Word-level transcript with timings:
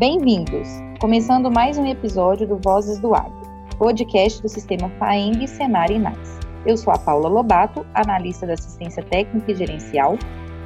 Bem-vindos! 0.00 0.66
Começando 0.98 1.50
mais 1.50 1.76
um 1.76 1.84
episódio 1.84 2.48
do 2.48 2.56
Vozes 2.56 2.98
do 2.98 3.14
Agro, 3.14 3.38
podcast 3.76 4.40
do 4.40 4.48
sistema 4.48 4.88
FAENG, 4.98 5.46
Senar 5.46 5.90
e 5.90 5.98
NAS. 5.98 6.40
Eu 6.64 6.78
sou 6.78 6.90
a 6.90 6.98
Paula 6.98 7.28
Lobato, 7.28 7.84
analista 7.92 8.46
da 8.46 8.54
assistência 8.54 9.02
técnica 9.02 9.52
e 9.52 9.54
gerencial, 9.54 10.16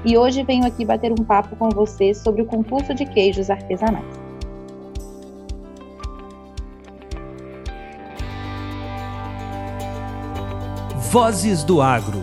e 0.05 0.17
hoje 0.17 0.45
venho 0.45 0.65
aqui 0.65 0.85
bater 0.85 1.11
um 1.11 1.25
papo 1.25 1.57
com 1.57 1.69
vocês 1.69 2.19
sobre 2.19 2.43
o 2.43 2.47
concurso 2.47 2.95
de 2.95 3.05
queijos 3.07 3.51
artesanais. 3.51 4.07
Vozes 11.11 11.65
do 11.65 11.83
Agro. 11.83 12.23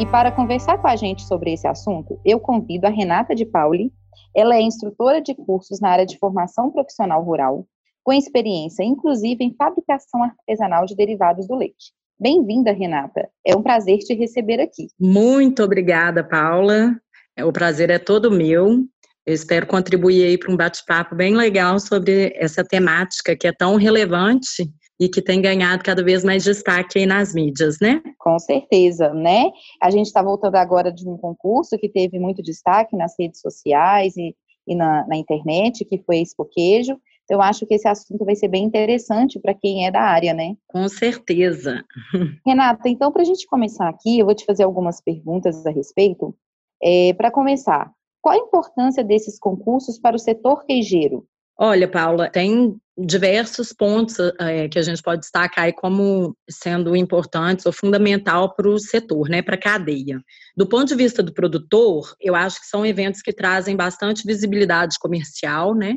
E 0.00 0.06
para 0.06 0.32
conversar 0.32 0.78
com 0.78 0.88
a 0.88 0.96
gente 0.96 1.22
sobre 1.22 1.52
esse 1.52 1.68
assunto, 1.68 2.18
eu 2.24 2.40
convido 2.40 2.88
a 2.88 2.90
Renata 2.90 3.36
de 3.36 3.44
Pauli, 3.44 3.92
ela 4.38 4.54
é 4.54 4.62
instrutora 4.62 5.20
de 5.20 5.34
cursos 5.34 5.80
na 5.80 5.90
área 5.90 6.06
de 6.06 6.16
formação 6.16 6.70
profissional 6.70 7.24
rural, 7.24 7.66
com 8.04 8.12
experiência 8.12 8.84
inclusive 8.84 9.42
em 9.42 9.52
fabricação 9.52 10.22
artesanal 10.22 10.86
de 10.86 10.94
derivados 10.94 11.48
do 11.48 11.56
leite. 11.56 11.92
Bem-vinda, 12.20 12.70
Renata. 12.70 13.28
É 13.44 13.56
um 13.56 13.62
prazer 13.62 13.98
te 13.98 14.14
receber 14.14 14.60
aqui. 14.60 14.88
Muito 14.98 15.62
obrigada, 15.64 16.22
Paula. 16.22 16.96
O 17.44 17.52
prazer 17.52 17.90
é 17.90 17.98
todo 17.98 18.30
meu. 18.30 18.84
Eu 19.26 19.34
espero 19.34 19.66
contribuir 19.66 20.24
aí 20.24 20.38
para 20.38 20.52
um 20.52 20.56
bate-papo 20.56 21.16
bem 21.16 21.34
legal 21.34 21.80
sobre 21.80 22.32
essa 22.36 22.64
temática 22.64 23.36
que 23.36 23.46
é 23.46 23.52
tão 23.52 23.74
relevante 23.74 24.70
e 25.00 25.08
que 25.08 25.22
tem 25.22 25.40
ganhado 25.40 25.82
cada 25.84 26.02
vez 26.02 26.24
mais 26.24 26.42
destaque 26.42 26.98
aí 26.98 27.06
nas 27.06 27.32
mídias, 27.32 27.78
né? 27.80 28.02
Com 28.18 28.38
certeza, 28.38 29.12
né? 29.14 29.50
A 29.80 29.90
gente 29.90 30.06
está 30.06 30.22
voltando 30.22 30.56
agora 30.56 30.92
de 30.92 31.08
um 31.08 31.16
concurso 31.16 31.78
que 31.78 31.88
teve 31.88 32.18
muito 32.18 32.42
destaque 32.42 32.96
nas 32.96 33.14
redes 33.18 33.40
sociais 33.40 34.16
e, 34.16 34.34
e 34.66 34.74
na, 34.74 35.06
na, 35.06 35.16
internet, 35.16 35.84
que 35.84 35.98
foi 35.98 36.18
Expo 36.18 36.44
Queijo. 36.44 36.98
Então, 37.24 37.36
eu 37.36 37.42
acho 37.42 37.66
que 37.66 37.74
esse 37.74 37.86
assunto 37.86 38.24
vai 38.24 38.34
ser 38.34 38.48
bem 38.48 38.64
interessante 38.64 39.38
para 39.38 39.54
quem 39.54 39.86
é 39.86 39.90
da 39.90 40.00
área, 40.00 40.32
né? 40.32 40.56
Com 40.66 40.88
certeza. 40.88 41.84
Renata, 42.44 42.88
então, 42.88 43.12
para 43.12 43.22
a 43.22 43.24
gente 43.24 43.46
começar 43.46 43.88
aqui, 43.88 44.18
eu 44.18 44.26
vou 44.26 44.34
te 44.34 44.46
fazer 44.46 44.64
algumas 44.64 45.00
perguntas 45.00 45.64
a 45.66 45.70
respeito. 45.70 46.34
É, 46.82 47.12
para 47.12 47.30
começar, 47.30 47.92
qual 48.20 48.34
a 48.34 48.38
importância 48.38 49.04
desses 49.04 49.38
concursos 49.38 49.98
para 49.98 50.16
o 50.16 50.18
setor 50.18 50.64
queijeiro? 50.64 51.26
Olha, 51.60 51.88
Paula, 51.88 52.30
tem 52.30 52.76
diversos 52.96 53.72
pontos 53.72 54.16
é, 54.38 54.68
que 54.68 54.78
a 54.78 54.82
gente 54.82 55.02
pode 55.02 55.22
destacar 55.22 55.72
como 55.74 56.36
sendo 56.48 56.94
importantes 56.94 57.66
ou 57.66 57.72
fundamental 57.72 58.54
para 58.54 58.68
o 58.68 58.78
setor, 58.78 59.28
né, 59.28 59.42
para 59.42 59.56
a 59.56 59.60
cadeia. 59.60 60.22
Do 60.56 60.68
ponto 60.68 60.86
de 60.86 60.94
vista 60.94 61.20
do 61.20 61.34
produtor, 61.34 62.14
eu 62.20 62.36
acho 62.36 62.60
que 62.60 62.66
são 62.66 62.86
eventos 62.86 63.20
que 63.20 63.32
trazem 63.32 63.74
bastante 63.74 64.24
visibilidade 64.24 64.98
comercial, 65.00 65.74
né, 65.74 65.96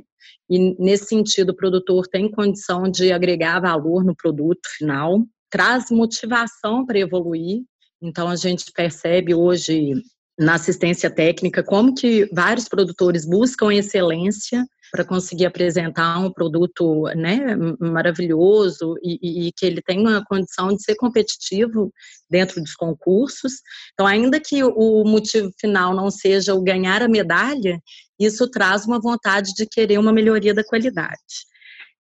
e 0.50 0.76
nesse 0.84 1.06
sentido 1.06 1.52
o 1.52 1.56
produtor 1.56 2.08
tem 2.08 2.30
condição 2.30 2.84
de 2.84 3.12
agregar 3.12 3.60
valor 3.60 4.04
no 4.04 4.16
produto 4.16 4.68
final, 4.78 5.24
traz 5.50 5.92
motivação 5.92 6.86
para 6.86 7.00
evoluir. 7.00 7.62
Então 8.02 8.28
a 8.28 8.36
gente 8.36 8.72
percebe 8.72 9.36
hoje 9.36 9.94
na 10.42 10.56
assistência 10.56 11.10
técnica 11.10 11.64
como 11.64 11.94
que 11.94 12.28
vários 12.34 12.68
produtores 12.68 13.26
buscam 13.26 13.72
excelência 13.72 14.66
para 14.92 15.06
conseguir 15.06 15.46
apresentar 15.46 16.20
um 16.20 16.34
produto 16.34 17.04
né, 17.16 17.56
maravilhoso 17.80 18.96
e, 19.02 19.48
e, 19.48 19.52
que 19.54 19.66
ele 19.66 19.82
tenha 19.82 20.02
uma 20.02 20.26
condição 20.26 20.76
de 20.76 20.84
ser 20.84 20.96
competitivo 20.96 21.94
dentro 22.30 22.60
dos 22.60 22.74
concursos. 22.74 23.54
Então, 23.94 24.06
ainda 24.06 24.38
que 24.40 24.62
o 24.64 25.04
motivo 25.06 25.50
final 25.60 25.96
não 25.96 26.12
seja 26.12 26.54
o 26.54 26.62
ganhar 26.62 27.02
a 27.02 27.08
medalha, 27.08 27.80
isso 28.20 28.50
traz 28.50 28.86
uma 28.86 29.00
vontade 29.00 29.54
de 29.54 29.66
querer 29.66 29.98
uma 29.98 30.12
melhoria 30.12 30.54
da 30.54 30.64
qualidade. 30.64 31.46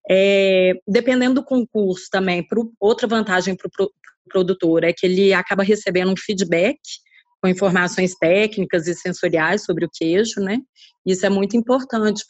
É, 0.09 0.73
dependendo 0.85 1.35
do 1.35 1.45
concurso 1.45 2.07
também, 2.11 2.45
pro, 2.45 2.73
outra 2.79 3.07
vantagem 3.07 3.55
para 3.55 3.67
o 3.67 3.71
pro, 3.71 3.91
produtor 4.27 4.83
é 4.83 4.91
que 4.91 5.05
ele 5.05 5.33
acaba 5.33 5.63
recebendo 5.63 6.11
um 6.11 6.17
feedback 6.17 6.79
com 7.41 7.47
informações 7.47 8.13
técnicas 8.15 8.87
e 8.87 8.93
sensoriais 8.93 9.63
sobre 9.63 9.85
o 9.85 9.89
queijo, 9.91 10.39
né? 10.39 10.59
Isso 11.05 11.25
é 11.25 11.29
muito 11.29 11.57
importante, 11.57 12.23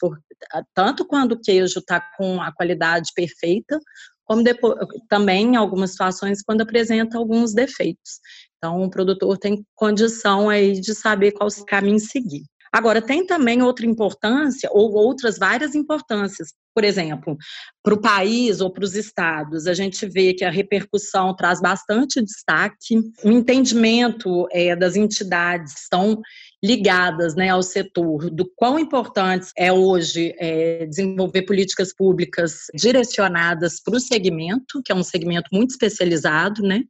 tanto 0.74 1.04
quando 1.06 1.32
o 1.32 1.40
queijo 1.40 1.80
está 1.80 2.00
com 2.16 2.40
a 2.40 2.50
qualidade 2.52 3.10
perfeita, 3.14 3.78
como 4.24 4.42
depois, 4.42 4.78
também 5.08 5.48
em 5.48 5.56
algumas 5.56 5.90
situações 5.90 6.42
quando 6.42 6.62
apresenta 6.62 7.18
alguns 7.18 7.52
defeitos. 7.52 8.20
Então, 8.56 8.82
o 8.82 8.88
produtor 8.88 9.36
tem 9.36 9.62
condição 9.74 10.48
aí 10.48 10.80
de 10.80 10.94
saber 10.94 11.32
qual 11.32 11.48
caminho 11.66 11.98
seguir. 11.98 12.44
Agora, 12.72 13.02
tem 13.02 13.26
também 13.26 13.60
outra 13.62 13.84
importância, 13.84 14.70
ou 14.72 14.92
outras 14.94 15.38
várias 15.38 15.74
importâncias. 15.74 16.54
Por 16.74 16.84
exemplo, 16.84 17.36
para 17.82 17.92
o 17.92 18.00
país 18.00 18.62
ou 18.62 18.72
para 18.72 18.84
os 18.84 18.94
estados, 18.94 19.66
a 19.66 19.74
gente 19.74 20.06
vê 20.06 20.32
que 20.32 20.42
a 20.42 20.50
repercussão 20.50 21.36
traz 21.36 21.60
bastante 21.60 22.22
destaque, 22.22 22.98
o 23.22 23.30
entendimento 23.30 24.48
é, 24.50 24.74
das 24.74 24.96
entidades 24.96 25.82
estão 25.82 26.22
ligadas 26.64 27.34
né, 27.34 27.50
ao 27.50 27.62
setor, 27.62 28.30
do 28.30 28.50
quão 28.56 28.78
importante 28.78 29.50
é 29.54 29.70
hoje 29.70 30.34
é, 30.38 30.86
desenvolver 30.86 31.42
políticas 31.42 31.94
públicas 31.94 32.68
direcionadas 32.74 33.82
para 33.82 33.96
o 33.96 34.00
segmento, 34.00 34.80
que 34.82 34.92
é 34.92 34.94
um 34.94 35.02
segmento 35.02 35.50
muito 35.52 35.72
especializado, 35.72 36.62
né? 36.62 36.84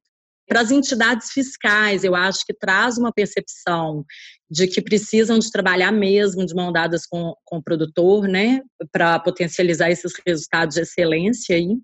Para 0.47 0.61
as 0.61 0.71
entidades 0.71 1.31
fiscais, 1.31 2.05
eu 2.05 2.15
acho 2.15 2.45
que 2.45 2.53
traz 2.53 2.99
uma 2.99 3.13
percepção 3.13 4.05
de 4.51 4.67
que 4.67 4.83
precisam 4.83 5.39
de 5.39 5.51
trabalhar 5.51 5.93
mesmo 5.93 6.45
de 6.45 6.55
mão 6.55 6.73
dadas 6.73 7.07
com, 7.07 7.35
com 7.45 7.59
o 7.59 7.63
produtor, 7.63 8.29
né, 8.29 8.61
para 8.91 9.19
potencializar 9.19 9.91
esses 9.91 10.13
resultados 10.27 10.75
de 10.75 10.83
excelência 10.83 11.57
aí. 11.57 11.77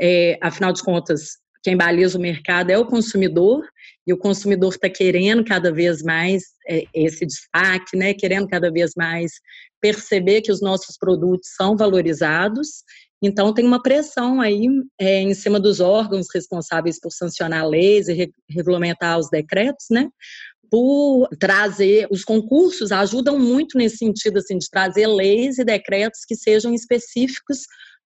É, 0.00 0.38
afinal 0.40 0.72
de 0.72 0.82
contas, 0.82 1.38
quem 1.62 1.76
baliza 1.76 2.16
o 2.16 2.20
mercado 2.20 2.70
é 2.70 2.78
o 2.78 2.86
consumidor, 2.86 3.62
e 4.06 4.12
o 4.12 4.16
consumidor 4.16 4.72
está 4.72 4.88
querendo 4.88 5.44
cada 5.44 5.70
vez 5.70 6.02
mais 6.02 6.44
é, 6.66 6.84
esse 6.94 7.26
destaque, 7.26 7.94
né, 7.94 8.14
querendo 8.14 8.48
cada 8.48 8.70
vez 8.70 8.92
mais 8.96 9.32
perceber 9.80 10.40
que 10.40 10.50
os 10.50 10.62
nossos 10.62 10.96
produtos 10.96 11.50
são 11.54 11.76
valorizados 11.76 12.82
então, 13.20 13.52
tem 13.52 13.64
uma 13.64 13.82
pressão 13.82 14.40
aí 14.40 14.66
é, 14.98 15.20
em 15.20 15.34
cima 15.34 15.58
dos 15.58 15.80
órgãos 15.80 16.28
responsáveis 16.32 17.00
por 17.00 17.10
sancionar 17.10 17.66
leis 17.66 18.08
e 18.08 18.12
re 18.12 18.32
regulamentar 18.48 19.18
os 19.18 19.28
decretos, 19.28 19.86
né? 19.90 20.08
Por 20.70 21.28
trazer, 21.38 22.06
os 22.10 22.24
concursos 22.24 22.92
ajudam 22.92 23.38
muito 23.38 23.76
nesse 23.76 23.96
sentido, 23.96 24.38
assim, 24.38 24.58
de 24.58 24.68
trazer 24.70 25.06
leis 25.06 25.58
e 25.58 25.64
decretos 25.64 26.20
que 26.26 26.36
sejam 26.36 26.72
específicos 26.72 27.60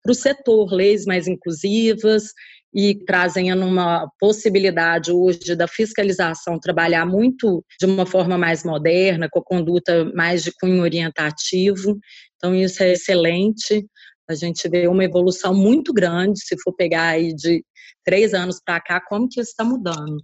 para 0.02 0.12
o 0.12 0.14
setor, 0.14 0.72
leis 0.72 1.04
mais 1.04 1.26
inclusivas 1.26 2.32
e 2.72 2.94
trazem 3.04 3.52
uma 3.52 4.08
possibilidade 4.18 5.10
hoje 5.10 5.56
da 5.56 5.66
fiscalização 5.66 6.58
trabalhar 6.58 7.04
muito 7.04 7.64
de 7.80 7.86
uma 7.86 8.06
forma 8.06 8.38
mais 8.38 8.62
moderna, 8.62 9.28
com 9.28 9.40
a 9.40 9.44
conduta 9.44 10.04
mais 10.14 10.42
de 10.42 10.52
cunho 10.52 10.82
orientativo. 10.82 11.98
Então, 12.36 12.54
isso 12.54 12.82
é 12.82 12.92
excelente. 12.92 13.86
A 14.30 14.34
gente 14.36 14.68
vê 14.68 14.86
uma 14.86 15.04
evolução 15.04 15.52
muito 15.52 15.92
grande, 15.92 16.38
se 16.38 16.56
for 16.62 16.72
pegar 16.72 17.08
aí 17.08 17.34
de 17.34 17.64
três 18.04 18.32
anos 18.32 18.60
para 18.64 18.80
cá, 18.80 19.00
como 19.00 19.28
que 19.28 19.40
isso 19.40 19.50
está 19.50 19.64
mudando. 19.64 20.22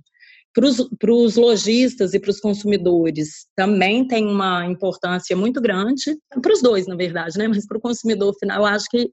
Para 0.55 1.13
os 1.13 1.37
lojistas 1.37 2.15
e 2.15 2.21
para 2.21 2.31
os 2.31 2.39
consumidores 2.41 3.47
também 3.57 4.07
tem 4.07 4.25
uma 4.25 4.65
importância 4.65 5.37
muito 5.37 5.61
grande, 5.61 6.17
para 6.41 6.53
os 6.53 6.63
dois, 6.63 6.87
na 6.87 6.95
verdade, 6.95 7.37
né? 7.37 7.49
mas 7.49 7.67
para 7.67 7.77
o 7.77 7.81
consumidor 7.81 8.33
final, 8.39 8.61
eu 8.61 8.67
acho 8.67 8.87
que 8.89 9.11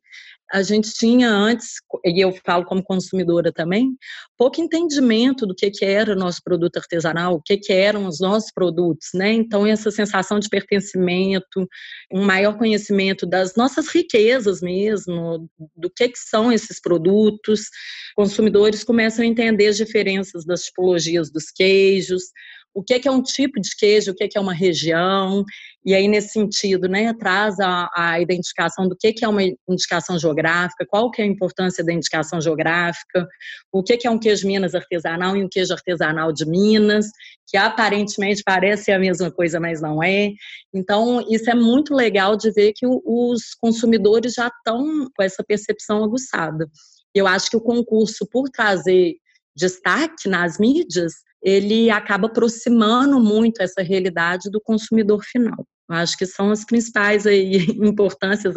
a 0.53 0.61
gente 0.61 0.93
tinha 0.93 1.31
antes, 1.31 1.77
e 2.05 2.23
eu 2.23 2.31
falo 2.45 2.63
como 2.63 2.83
consumidora 2.83 3.51
também, 3.51 3.97
pouco 4.37 4.61
entendimento 4.61 5.47
do 5.47 5.55
que, 5.55 5.71
que 5.71 5.83
era 5.83 6.13
o 6.13 6.15
nosso 6.15 6.41
produto 6.43 6.77
artesanal, 6.77 7.33
o 7.33 7.41
que, 7.41 7.57
que 7.57 7.73
eram 7.73 8.05
os 8.05 8.19
nossos 8.19 8.51
produtos, 8.53 9.07
né? 9.15 9.33
Então, 9.33 9.65
essa 9.65 9.89
sensação 9.89 10.39
de 10.39 10.47
pertencimento, 10.47 11.67
um 12.11 12.23
maior 12.23 12.55
conhecimento 12.55 13.25
das 13.25 13.55
nossas 13.55 13.87
riquezas 13.87 14.61
mesmo, 14.61 15.49
do 15.75 15.89
que, 15.89 16.09
que 16.09 16.19
são 16.19 16.51
esses 16.51 16.79
produtos. 16.79 17.61
Consumidores 18.15 18.83
começam 18.83 19.25
a 19.25 19.27
entender 19.27 19.65
as 19.65 19.77
diferenças 19.77 20.45
das 20.45 20.65
tipologias 20.65 21.31
dos 21.31 21.45
queijos, 21.45 22.25
o 22.73 22.83
que 22.83 23.07
é, 23.07 23.11
um 23.11 23.21
tipo 23.21 23.59
de 23.61 23.75
queijo, 23.75 24.11
o 24.11 24.15
que 24.15 24.29
é, 24.35 24.39
uma 24.39 24.53
região, 24.53 25.43
e 25.85 25.93
aí 25.93 26.07
nesse 26.07 26.29
sentido, 26.29 26.87
né, 26.87 27.13
traz 27.13 27.59
a, 27.59 27.89
a 27.95 28.19
identificação 28.19 28.87
do 28.87 28.95
que 28.95 29.13
é 29.23 29.27
uma 29.27 29.43
indicação 29.67 30.17
geográfica, 30.17 30.85
qual 30.87 31.11
que 31.11 31.21
é 31.21 31.25
a 31.25 31.27
importância 31.27 31.83
da 31.83 31.93
indicação 31.93 32.41
geográfica, 32.41 33.27
o 33.71 33.83
que 33.83 34.07
é 34.07 34.09
um 34.09 34.17
queijo 34.17 34.47
Minas 34.47 34.73
artesanal 34.73 35.37
e 35.37 35.43
um 35.43 35.49
queijo 35.49 35.73
artesanal 35.73 36.31
de 36.33 36.45
Minas, 36.45 37.07
que 37.47 37.57
aparentemente 37.57 38.41
parece 38.43 38.91
a 38.91 38.97
mesma 38.97 39.29
coisa, 39.29 39.59
mas 39.59 39.81
não 39.81 40.01
é. 40.01 40.31
Então, 40.73 41.23
isso 41.29 41.49
é 41.49 41.55
muito 41.55 41.93
legal 41.93 42.35
de 42.35 42.51
ver 42.51 42.73
que 42.73 42.87
os 42.87 43.53
consumidores 43.61 44.33
já 44.33 44.47
estão 44.47 45.09
com 45.15 45.21
essa 45.21 45.43
percepção 45.43 46.03
aguçada. 46.03 46.67
Eu 47.13 47.27
acho 47.27 47.49
que 47.49 47.57
o 47.57 47.61
concurso, 47.61 48.27
por 48.31 48.49
trazer 48.49 49.15
destaque 49.55 50.27
nas 50.27 50.57
mídias, 50.57 51.13
ele 51.43 51.89
acaba 51.89 52.27
aproximando 52.27 53.19
muito 53.19 53.61
essa 53.61 53.81
realidade 53.81 54.49
do 54.49 54.61
consumidor 54.61 55.21
final. 55.23 55.65
Acho 55.89 56.17
que 56.17 56.25
são 56.25 56.49
as 56.49 56.65
principais 56.65 57.27
aí, 57.27 57.57
importâncias, 57.83 58.55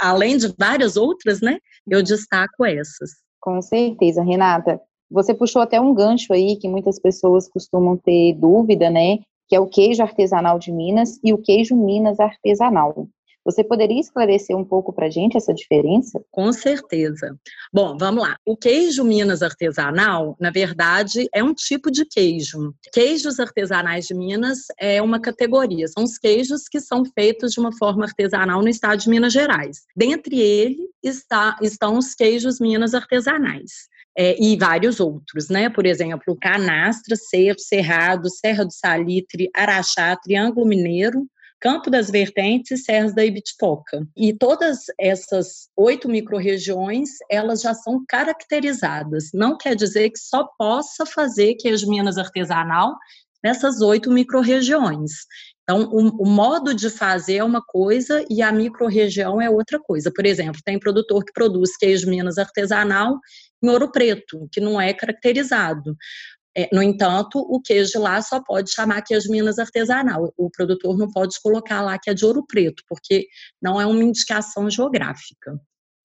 além 0.00 0.36
de 0.36 0.54
várias 0.56 0.96
outras, 0.96 1.40
né? 1.40 1.58
Eu 1.88 2.02
destaco 2.02 2.64
essas. 2.64 3.10
Com 3.40 3.60
certeza, 3.60 4.22
Renata. 4.22 4.80
Você 5.10 5.34
puxou 5.34 5.60
até 5.60 5.80
um 5.80 5.92
gancho 5.92 6.32
aí 6.32 6.56
que 6.56 6.68
muitas 6.68 7.00
pessoas 7.00 7.48
costumam 7.48 7.96
ter 7.96 8.34
dúvida, 8.34 8.88
né? 8.88 9.18
Que 9.48 9.56
é 9.56 9.60
o 9.60 9.66
queijo 9.66 10.02
artesanal 10.02 10.58
de 10.58 10.70
Minas 10.70 11.18
e 11.24 11.32
o 11.32 11.38
queijo 11.38 11.74
Minas 11.74 12.20
artesanal. 12.20 13.08
Você 13.44 13.64
poderia 13.64 14.00
esclarecer 14.00 14.56
um 14.56 14.64
pouco 14.64 14.92
para 14.92 15.06
a 15.06 15.10
gente 15.10 15.36
essa 15.36 15.54
diferença? 15.54 16.22
Com 16.30 16.52
certeza. 16.52 17.38
Bom, 17.72 17.96
vamos 17.98 18.22
lá. 18.22 18.36
O 18.44 18.56
queijo 18.56 19.02
Minas 19.02 19.42
artesanal, 19.42 20.36
na 20.38 20.50
verdade, 20.50 21.26
é 21.32 21.42
um 21.42 21.54
tipo 21.54 21.90
de 21.90 22.04
queijo. 22.04 22.74
Queijos 22.92 23.40
artesanais 23.40 24.06
de 24.06 24.14
Minas 24.14 24.66
é 24.78 25.00
uma 25.00 25.20
categoria. 25.20 25.88
São 25.88 26.04
os 26.04 26.18
queijos 26.18 26.68
que 26.68 26.80
são 26.80 27.04
feitos 27.04 27.52
de 27.52 27.60
uma 27.60 27.76
forma 27.76 28.04
artesanal 28.04 28.60
no 28.60 28.68
estado 28.68 29.00
de 29.00 29.08
Minas 29.08 29.32
Gerais. 29.32 29.84
Dentre 29.96 30.38
eles 30.38 30.90
está, 31.02 31.56
estão 31.62 31.96
os 31.96 32.14
queijos 32.14 32.60
Minas 32.60 32.94
artesanais. 32.94 33.88
É, 34.18 34.36
e 34.42 34.56
vários 34.56 34.98
outros, 34.98 35.48
né? 35.48 35.70
Por 35.70 35.86
exemplo, 35.86 36.36
Canastra, 36.36 37.14
Cerro, 37.16 37.58
Cerrado, 37.58 38.28
Serra 38.28 38.64
do 38.64 38.72
Salitre, 38.72 39.48
Araxá, 39.54 40.16
Triângulo 40.16 40.66
Mineiro, 40.66 41.26
Campo 41.60 41.90
das 41.90 42.10
Vertentes 42.10 42.70
e 42.70 42.76
Serras 42.82 43.14
da 43.14 43.24
Ibitipoca. 43.24 44.06
E 44.16 44.32
todas 44.32 44.84
essas 44.98 45.68
oito 45.76 46.08
microrregiões, 46.08 47.10
elas 47.30 47.60
já 47.60 47.74
são 47.74 48.02
caracterizadas. 48.08 49.30
Não 49.34 49.58
quer 49.58 49.76
dizer 49.76 50.10
que 50.10 50.18
só 50.18 50.48
possa 50.58 51.04
fazer 51.04 51.56
queijo 51.56 51.88
Minas 51.88 52.16
artesanal 52.16 52.96
nessas 53.44 53.80
oito 53.80 54.10
microrregiões. 54.10 55.10
Então, 55.62 55.88
o, 55.92 56.24
o, 56.24 56.26
modo 56.26 56.74
de 56.74 56.90
fazer 56.90 57.36
é 57.36 57.44
uma 57.44 57.62
coisa 57.62 58.24
e 58.28 58.42
a 58.42 58.50
microrregião 58.50 59.40
é 59.40 59.48
outra 59.48 59.78
coisa. 59.78 60.10
Por 60.12 60.26
exemplo, 60.26 60.60
tem 60.64 60.80
produtor 60.80 61.24
que 61.24 61.32
produz 61.32 61.76
queijo 61.76 62.10
Minas 62.10 62.38
artesanal 62.38 63.18
em 63.62 63.68
Ouro 63.68 63.92
Preto, 63.92 64.48
que 64.50 64.60
não 64.60 64.80
é 64.80 64.92
caracterizado. 64.92 65.96
É, 66.56 66.68
no 66.72 66.82
entanto, 66.82 67.38
o 67.38 67.60
queijo 67.60 68.00
lá 68.00 68.20
só 68.20 68.42
pode 68.42 68.72
chamar 68.72 69.02
queijo 69.02 69.30
Minas 69.30 69.58
artesanal. 69.58 70.32
O 70.36 70.50
produtor 70.50 70.98
não 70.98 71.10
pode 71.10 71.40
colocar 71.40 71.80
lá 71.80 71.98
que 71.98 72.10
é 72.10 72.14
de 72.14 72.24
ouro 72.24 72.44
preto, 72.46 72.82
porque 72.88 73.28
não 73.62 73.80
é 73.80 73.86
uma 73.86 74.02
indicação 74.02 74.68
geográfica. 74.68 75.60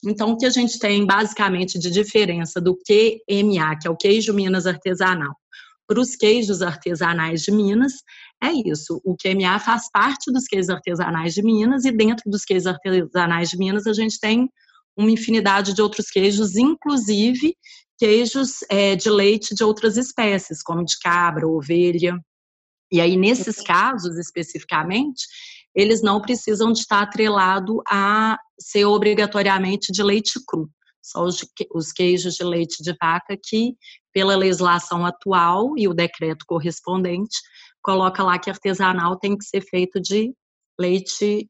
Então, 0.06 0.32
o 0.32 0.38
que 0.38 0.46
a 0.46 0.52
gente 0.52 0.78
tem 0.78 1.06
basicamente 1.06 1.80
de 1.80 1.90
diferença 1.90 2.62
do 2.62 2.76
QMA, 2.76 3.80
que 3.82 3.88
é 3.88 3.90
o 3.90 3.98
queijo 3.98 4.34
Minas 4.34 4.68
artesanal, 4.68 5.36
para 5.88 6.00
os 6.00 6.16
queijos 6.16 6.62
artesanais 6.62 7.42
de 7.42 7.52
Minas, 7.52 7.94
é 8.44 8.52
isso. 8.70 9.02
O 9.04 9.16
QMA 9.16 9.60
faz 9.60 9.90
parte 9.92 10.32
dos 10.32 10.46
queijos 10.46 10.70
artesanais 10.70 11.34
de 11.34 11.42
Minas, 11.42 11.86
e 11.86 11.92
dentro 11.92 12.30
dos 12.30 12.44
queijos 12.44 12.68
artesanais 12.68 13.50
de 13.50 13.58
Minas, 13.58 13.88
a 13.88 13.94
gente 13.94 14.20
tem 14.20 14.50
uma 14.98 15.12
infinidade 15.12 15.74
de 15.74 15.82
outros 15.82 16.10
queijos, 16.10 16.56
inclusive 16.56 17.56
queijos 17.98 18.60
é, 18.70 18.96
de 18.96 19.10
leite 19.10 19.56
de 19.56 19.64
outras 19.64 19.98
espécies, 19.98 20.62
como 20.62 20.84
de 20.84 20.98
cabra, 21.00 21.48
ovelha. 21.48 22.20
E 22.92 23.02
aí, 23.02 23.18
nesses 23.18 23.62
casos 23.62 24.18
especificamente, 24.18 25.26
eles 25.74 26.02
não 26.02 26.22
precisam 26.22 26.72
de 26.72 26.80
estar 26.80 27.02
atrelado 27.02 27.82
a 27.88 28.38
ser 28.60 28.86
obrigatoriamente 28.86 29.92
de 29.92 30.02
leite 30.02 30.40
cru. 30.48 30.70
Só 31.02 31.24
os, 31.24 31.46
os 31.74 31.92
queijos 31.92 32.36
de 32.36 32.44
leite 32.44 32.82
de 32.82 32.96
vaca 33.00 33.38
que, 33.42 33.76
pela 34.12 34.36
legislação 34.36 35.06
atual 35.06 35.78
e 35.78 35.88
o 35.88 35.94
decreto 35.94 36.46
correspondente, 36.48 37.38
coloca 37.82 38.24
lá 38.24 38.40
que 38.40 38.50
artesanal 38.50 39.20
tem 39.20 39.38
que 39.38 39.46
ser 39.46 39.62
feito 39.62 40.02
de 40.02 40.34
leite. 40.80 41.48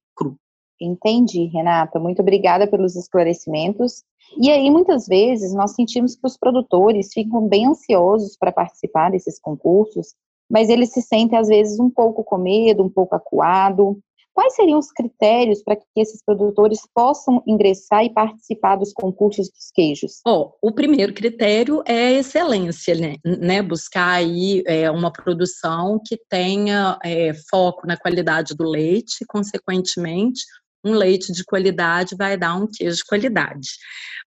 Entendi, 0.80 1.46
Renata. 1.46 2.00
Muito 2.00 2.22
obrigada 2.22 2.68
pelos 2.68 2.96
esclarecimentos. 2.96 4.04
E 4.40 4.50
aí, 4.50 4.70
muitas 4.70 5.08
vezes, 5.08 5.54
nós 5.54 5.72
sentimos 5.72 6.16
que 6.16 6.26
os 6.26 6.38
produtores 6.38 7.14
ficam 7.14 7.48
bem 7.48 7.68
ansiosos 7.68 8.36
para 8.38 8.52
participar 8.52 9.12
desses 9.12 9.40
concursos, 9.40 10.14
mas 10.50 10.70
eles 10.70 10.92
se 10.92 11.02
sentem, 11.02 11.38
às 11.38 11.48
vezes, 11.48 11.80
um 11.80 11.90
pouco 11.90 12.24
com 12.24 12.38
medo, 12.38 12.84
um 12.84 12.90
pouco 12.90 13.16
acuado. 13.16 14.00
Quais 14.34 14.54
seriam 14.54 14.78
os 14.78 14.92
critérios 14.92 15.64
para 15.64 15.78
que 15.78 15.86
esses 15.96 16.22
produtores 16.22 16.82
possam 16.94 17.42
ingressar 17.48 18.04
e 18.04 18.14
participar 18.14 18.76
dos 18.76 18.92
concursos 18.92 19.50
dos 19.50 19.72
queijos? 19.74 20.20
Oh, 20.28 20.52
o 20.62 20.74
primeiro 20.74 21.14
critério 21.14 21.82
é 21.88 22.12
excelência, 22.12 22.96
né? 22.96 23.16
né? 23.24 23.62
Buscar 23.62 24.12
aí 24.12 24.62
é, 24.68 24.92
uma 24.92 25.10
produção 25.10 26.02
que 26.06 26.20
tenha 26.30 27.00
é, 27.02 27.34
foco 27.50 27.88
na 27.88 27.96
qualidade 27.96 28.54
do 28.54 28.68
leite, 28.68 29.24
consequentemente, 29.26 30.44
um 30.86 30.94
leite 30.94 31.34
de 31.34 31.44
qualidade 31.44 32.16
vai 32.16 32.38
dar 32.38 32.56
um 32.56 32.68
queijo 32.68 32.98
de 32.98 33.06
qualidade. 33.06 33.70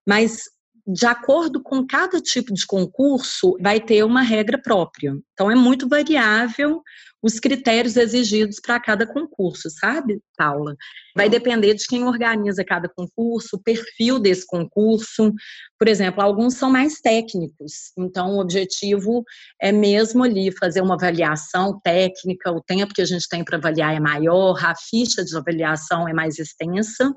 Mas 0.07 0.43
de 0.91 1.05
acordo 1.05 1.63
com 1.63 1.87
cada 1.87 2.19
tipo 2.19 2.55
de 2.55 2.67
concurso, 2.67 3.59
vai 3.61 3.79
ter 3.79 4.03
uma 4.05 4.23
regra 4.23 4.59
própria. 4.59 5.15
Então, 5.35 5.51
é 5.51 5.55
muito 5.55 5.87
variável 5.87 6.83
os 7.23 7.39
critérios 7.39 7.97
exigidos 7.97 8.59
para 8.61 8.81
cada 8.81 9.07
concurso, 9.07 9.69
sabe, 9.69 10.21
Paula? 10.37 10.77
Vai 11.15 11.29
depender 11.29 11.75
de 11.75 11.85
quem 11.87 12.05
organiza 12.05 12.65
cada 12.65 12.89
concurso, 12.89 13.57
o 13.57 13.63
perfil 13.63 14.19
desse 14.19 14.47
concurso. 14.47 15.35
Por 15.79 15.89
exemplo, 15.89 16.23
alguns 16.23 16.55
são 16.55 16.71
mais 16.71 17.01
técnicos, 17.01 17.93
então 17.99 18.37
o 18.37 18.41
objetivo 18.41 19.25
é 19.61 19.73
mesmo 19.73 20.23
ali 20.23 20.51
fazer 20.53 20.81
uma 20.81 20.95
avaliação 20.95 21.79
técnica, 21.83 22.53
o 22.53 22.63
tempo 22.63 22.95
que 22.95 23.03
a 23.03 23.07
gente 23.07 23.29
tem 23.29 23.45
para 23.45 23.59
avaliar 23.59 23.95
é 23.95 24.01
maior, 24.01 24.57
a 24.65 24.75
ficha 24.77 25.25
de 25.25 25.37
avaliação 25.37 26.09
é 26.09 26.13
mais 26.13 26.39
extensa. 26.39 27.13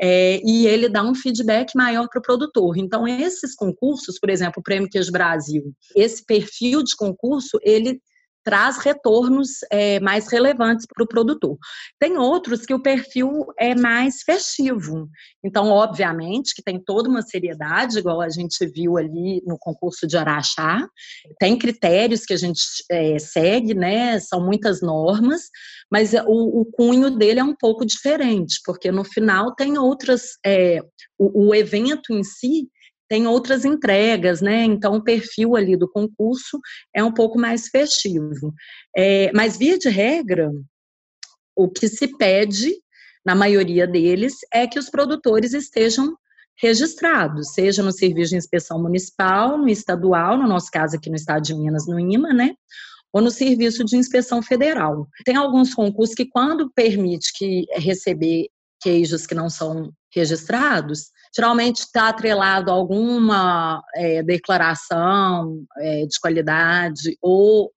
É, 0.00 0.40
e 0.44 0.66
ele 0.66 0.88
dá 0.88 1.02
um 1.02 1.14
feedback 1.14 1.74
maior 1.74 2.08
para 2.08 2.18
o 2.18 2.22
produtor. 2.22 2.76
Então, 2.76 3.08
esses 3.08 3.54
concursos, 3.54 4.18
por 4.18 4.28
exemplo, 4.28 4.60
o 4.60 4.62
Prêmio 4.62 4.88
Queijo 4.88 5.10
Brasil, 5.10 5.72
esse 5.94 6.24
perfil 6.24 6.82
de 6.82 6.94
concurso, 6.94 7.58
ele 7.62 8.00
traz 8.46 8.78
retornos 8.78 9.48
é, 9.72 9.98
mais 9.98 10.28
relevantes 10.28 10.86
para 10.86 11.02
o 11.02 11.08
produtor. 11.08 11.58
Tem 11.98 12.16
outros 12.16 12.64
que 12.64 12.72
o 12.72 12.80
perfil 12.80 13.44
é 13.58 13.74
mais 13.74 14.22
festivo. 14.22 15.08
Então, 15.44 15.68
obviamente, 15.70 16.54
que 16.54 16.62
tem 16.62 16.80
toda 16.80 17.08
uma 17.08 17.22
seriedade, 17.22 17.98
igual 17.98 18.20
a 18.20 18.28
gente 18.28 18.64
viu 18.66 18.96
ali 18.96 19.42
no 19.44 19.58
concurso 19.58 20.06
de 20.06 20.16
Araxá. 20.16 20.88
Tem 21.40 21.58
critérios 21.58 22.24
que 22.24 22.34
a 22.34 22.36
gente 22.36 22.62
é, 22.88 23.18
segue, 23.18 23.74
né? 23.74 24.20
São 24.20 24.40
muitas 24.40 24.80
normas, 24.80 25.42
mas 25.90 26.14
o, 26.14 26.60
o, 26.60 26.64
cunho 26.66 27.10
dele 27.10 27.40
é 27.40 27.44
um 27.44 27.54
pouco 27.54 27.84
diferente, 27.84 28.60
porque 28.64 28.92
no 28.92 29.02
final 29.02 29.56
tem 29.56 29.76
outras. 29.76 30.38
É, 30.46 30.78
o, 31.18 31.48
o 31.48 31.54
evento 31.54 32.12
em 32.12 32.22
si 32.22 32.68
tem 33.08 33.26
outras 33.26 33.64
entregas, 33.64 34.40
né? 34.40 34.64
Então, 34.64 34.96
o 34.96 35.02
perfil 35.02 35.56
ali 35.56 35.76
do 35.76 35.88
concurso 35.88 36.58
é 36.94 37.02
um 37.02 37.12
pouco 37.12 37.38
mais 37.38 37.68
festivo. 37.68 38.52
É, 38.96 39.30
mas, 39.32 39.56
via 39.56 39.78
de 39.78 39.88
regra, 39.88 40.50
o 41.54 41.68
que 41.68 41.88
se 41.88 42.16
pede, 42.16 42.74
na 43.24 43.34
maioria 43.34 43.86
deles, 43.86 44.34
é 44.52 44.66
que 44.66 44.78
os 44.78 44.90
produtores 44.90 45.52
estejam 45.52 46.16
registrados, 46.58 47.52
seja 47.52 47.82
no 47.82 47.92
Serviço 47.92 48.30
de 48.30 48.36
Inspeção 48.36 48.80
Municipal, 48.80 49.58
no 49.58 49.68
estadual, 49.68 50.38
no 50.38 50.48
nosso 50.48 50.70
caso 50.70 50.96
aqui 50.96 51.10
no 51.10 51.16
estado 51.16 51.42
de 51.42 51.54
Minas, 51.54 51.86
no 51.86 52.00
IMA, 52.00 52.32
né? 52.32 52.54
Ou 53.12 53.20
no 53.20 53.30
Serviço 53.30 53.84
de 53.84 53.96
Inspeção 53.96 54.42
Federal. 54.42 55.06
Tem 55.24 55.36
alguns 55.36 55.74
concursos 55.74 56.14
que, 56.14 56.26
quando 56.26 56.70
permite 56.74 57.32
que 57.34 57.64
receber 57.74 58.48
queijos 58.80 59.26
que 59.26 59.34
não 59.34 59.48
são 59.48 59.90
registrados, 60.14 61.10
geralmente 61.34 61.80
está 61.80 62.08
atrelado 62.08 62.70
a 62.70 62.74
alguma 62.74 63.82
é, 63.94 64.22
declaração 64.22 65.64
é, 65.78 66.06
de 66.06 66.18
qualidade 66.20 67.16
ou 67.20 67.70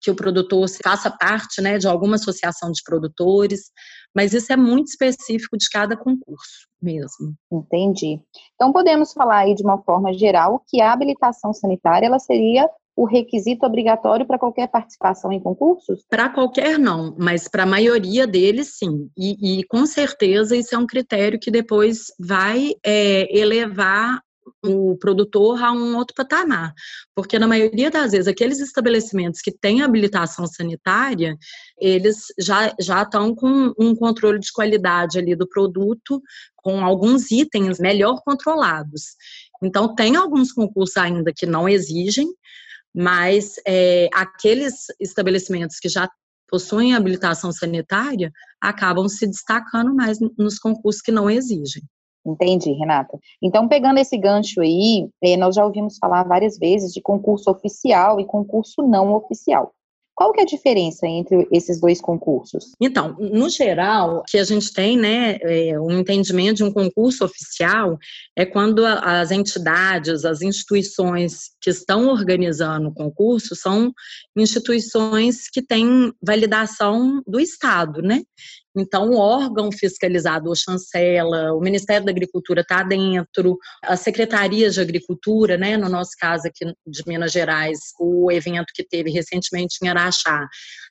que 0.00 0.10
o 0.10 0.14
produtor 0.14 0.66
faça 0.82 1.10
parte 1.10 1.62
né, 1.62 1.78
de 1.78 1.88
alguma 1.88 2.16
associação 2.16 2.70
de 2.70 2.82
produtores, 2.84 3.70
mas 4.14 4.34
isso 4.34 4.52
é 4.52 4.56
muito 4.56 4.88
específico 4.88 5.56
de 5.56 5.68
cada 5.70 5.96
concurso 5.96 6.68
mesmo. 6.80 7.34
Entendi. 7.50 8.20
Então 8.54 8.70
podemos 8.70 9.12
falar 9.14 9.38
aí 9.40 9.54
de 9.54 9.62
uma 9.62 9.82
forma 9.82 10.12
geral 10.12 10.62
que 10.68 10.80
a 10.80 10.92
habilitação 10.92 11.54
sanitária 11.54 12.06
ela 12.06 12.18
seria 12.18 12.68
o 12.96 13.04
requisito 13.04 13.66
obrigatório 13.66 14.26
para 14.26 14.38
qualquer 14.38 14.68
participação 14.68 15.32
em 15.32 15.40
concursos? 15.40 16.04
Para 16.08 16.28
qualquer 16.28 16.78
não, 16.78 17.14
mas 17.18 17.48
para 17.48 17.64
a 17.64 17.66
maioria 17.66 18.26
deles 18.26 18.76
sim. 18.78 19.10
E, 19.16 19.60
e, 19.60 19.64
com 19.64 19.84
certeza 19.84 20.56
isso 20.56 20.74
é 20.74 20.78
um 20.78 20.86
critério 20.86 21.38
que 21.40 21.50
depois 21.50 22.06
vai 22.18 22.74
é, 22.84 23.36
elevar 23.36 24.20
o 24.64 24.96
produtor 24.96 25.62
a 25.62 25.72
um 25.72 25.96
outro 25.96 26.14
patamar. 26.14 26.72
Porque 27.14 27.38
na 27.38 27.46
maioria 27.46 27.90
das 27.90 28.12
vezes, 28.12 28.26
aqueles 28.26 28.60
estabelecimentos 28.60 29.40
que 29.40 29.52
têm 29.52 29.82
habilitação 29.82 30.46
sanitária, 30.46 31.36
eles 31.78 32.26
já, 32.38 32.74
já 32.80 33.02
estão 33.02 33.34
com 33.34 33.72
um 33.78 33.94
controle 33.94 34.38
de 34.38 34.52
qualidade 34.52 35.18
ali 35.18 35.34
do 35.34 35.48
produto, 35.48 36.22
com 36.56 36.84
alguns 36.84 37.30
itens 37.30 37.78
melhor 37.78 38.20
controlados. 38.24 39.16
Então, 39.62 39.94
tem 39.94 40.16
alguns 40.16 40.52
concursos 40.52 40.96
ainda 40.96 41.32
que 41.34 41.46
não 41.46 41.68
exigem, 41.68 42.28
mas 42.94 43.54
é, 43.66 44.08
aqueles 44.12 44.86
estabelecimentos 45.00 45.78
que 45.78 45.88
já 45.88 46.08
possuem 46.48 46.94
habilitação 46.94 47.50
sanitária 47.50 48.30
acabam 48.60 49.08
se 49.08 49.26
destacando 49.26 49.94
mais 49.94 50.18
nos 50.38 50.58
concursos 50.58 51.02
que 51.02 51.10
não 51.10 51.28
exigem. 51.28 51.82
Entendi, 52.26 52.72
Renata. 52.72 53.18
Então, 53.42 53.68
pegando 53.68 53.98
esse 53.98 54.16
gancho 54.16 54.60
aí, 54.62 55.08
eh, 55.22 55.36
nós 55.36 55.54
já 55.54 55.64
ouvimos 55.64 55.98
falar 55.98 56.22
várias 56.22 56.56
vezes 56.56 56.92
de 56.92 57.02
concurso 57.02 57.50
oficial 57.50 58.18
e 58.18 58.24
concurso 58.24 58.82
não 58.82 59.12
oficial. 59.12 59.74
Qual 60.14 60.32
que 60.32 60.40
é 60.40 60.42
a 60.44 60.46
diferença 60.46 61.06
entre 61.06 61.48
esses 61.50 61.80
dois 61.80 62.00
concursos? 62.00 62.72
Então, 62.80 63.16
no 63.18 63.48
geral, 63.48 64.22
que 64.28 64.38
a 64.38 64.44
gente 64.44 64.72
tem, 64.72 64.96
né, 64.96 65.38
é, 65.40 65.78
um 65.78 65.98
entendimento 65.98 66.58
de 66.58 66.64
um 66.64 66.72
concurso 66.72 67.24
oficial 67.24 67.98
é 68.36 68.46
quando 68.46 68.84
as 68.86 69.32
entidades, 69.32 70.24
as 70.24 70.40
instituições 70.40 71.50
que 71.60 71.70
estão 71.70 72.08
organizando 72.08 72.88
o 72.88 72.94
concurso 72.94 73.56
são 73.56 73.92
instituições 74.36 75.48
que 75.50 75.60
têm 75.60 76.12
validação 76.22 77.20
do 77.26 77.40
Estado, 77.40 78.00
né? 78.00 78.22
Então, 78.76 79.10
o 79.10 79.18
órgão 79.18 79.70
fiscalizador 79.70 80.56
chancela, 80.56 81.52
o 81.52 81.60
Ministério 81.60 82.04
da 82.04 82.10
Agricultura 82.10 82.62
está 82.62 82.82
dentro, 82.82 83.56
as 83.82 84.00
secretarias 84.00 84.74
de 84.74 84.80
agricultura, 84.80 85.56
né? 85.56 85.76
No 85.76 85.88
nosso 85.88 86.12
caso 86.18 86.48
aqui 86.48 86.64
de 86.84 87.02
Minas 87.06 87.30
Gerais, 87.30 87.78
o 88.00 88.32
evento 88.32 88.72
que 88.74 88.82
teve 88.82 89.10
recentemente 89.10 89.78
em 89.80 89.88
Araxá, 89.88 90.48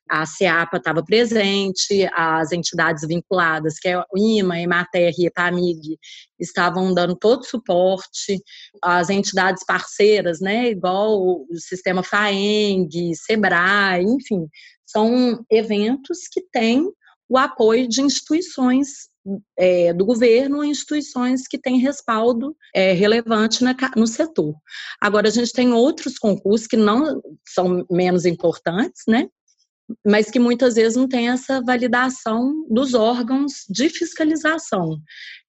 a 0.09 0.25
CEAPA 0.25 0.77
estava 0.77 1.03
presente, 1.03 2.07
as 2.13 2.51
entidades 2.51 3.05
vinculadas, 3.05 3.79
que 3.79 3.89
é 3.89 3.99
o 3.99 4.17
IMA, 4.17 4.59
Emater 4.59 5.13
e 5.17 5.25
EPAMIG, 5.27 5.97
estavam 6.39 6.93
dando 6.93 7.15
todo 7.15 7.45
suporte, 7.45 8.41
as 8.81 9.09
entidades 9.09 9.65
parceiras, 9.65 10.39
né, 10.39 10.69
igual 10.69 11.19
o 11.19 11.47
sistema 11.57 12.03
FAENG, 12.03 13.15
SEBRAE, 13.15 14.03
enfim, 14.03 14.47
são 14.85 15.43
eventos 15.49 16.27
que 16.31 16.41
têm 16.51 16.91
o 17.33 17.37
apoio 17.37 17.87
de 17.87 17.99
instituições 17.99 19.09
é, 19.57 19.91
do 19.91 20.05
governo 20.05 20.63
instituições 20.63 21.47
que 21.47 21.57
têm 21.57 21.79
respaldo 21.79 22.55
é, 22.75 22.93
relevante 22.93 23.63
na, 23.63 23.75
no 23.95 24.05
setor. 24.05 24.53
Agora, 25.01 25.29
a 25.29 25.31
gente 25.31 25.51
tem 25.51 25.73
outros 25.73 26.19
concursos 26.19 26.67
que 26.67 26.77
não 26.77 27.21
são 27.47 27.83
menos 27.89 28.25
importantes, 28.25 29.01
né? 29.07 29.27
mas 30.05 30.29
que 30.29 30.39
muitas 30.39 30.75
vezes 30.75 30.95
não 30.95 31.07
tem 31.07 31.29
essa 31.29 31.61
validação 31.61 32.65
dos 32.69 32.93
órgãos 32.93 33.65
de 33.67 33.89
fiscalização. 33.89 34.99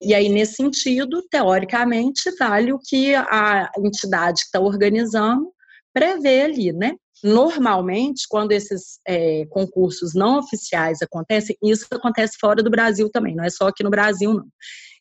E 0.00 0.14
aí, 0.14 0.28
nesse 0.28 0.54
sentido, 0.54 1.22
teoricamente, 1.30 2.34
vale 2.38 2.72
o 2.72 2.78
que 2.78 3.14
a 3.14 3.70
entidade 3.78 4.40
que 4.40 4.46
está 4.46 4.60
organizando 4.60 5.52
prevê 5.92 6.42
ali, 6.42 6.72
né? 6.72 6.96
Normalmente, 7.24 8.26
quando 8.28 8.52
esses 8.52 9.00
é, 9.08 9.46
concursos 9.46 10.12
não 10.12 10.38
oficiais 10.38 11.00
acontecem, 11.00 11.56
isso 11.62 11.86
acontece 11.90 12.36
fora 12.38 12.62
do 12.62 12.70
Brasil 12.70 13.08
também, 13.08 13.34
não 13.34 13.42
é 13.42 13.48
só 13.48 13.68
aqui 13.68 13.82
no 13.82 13.88
Brasil, 13.88 14.34
não. 14.34 14.46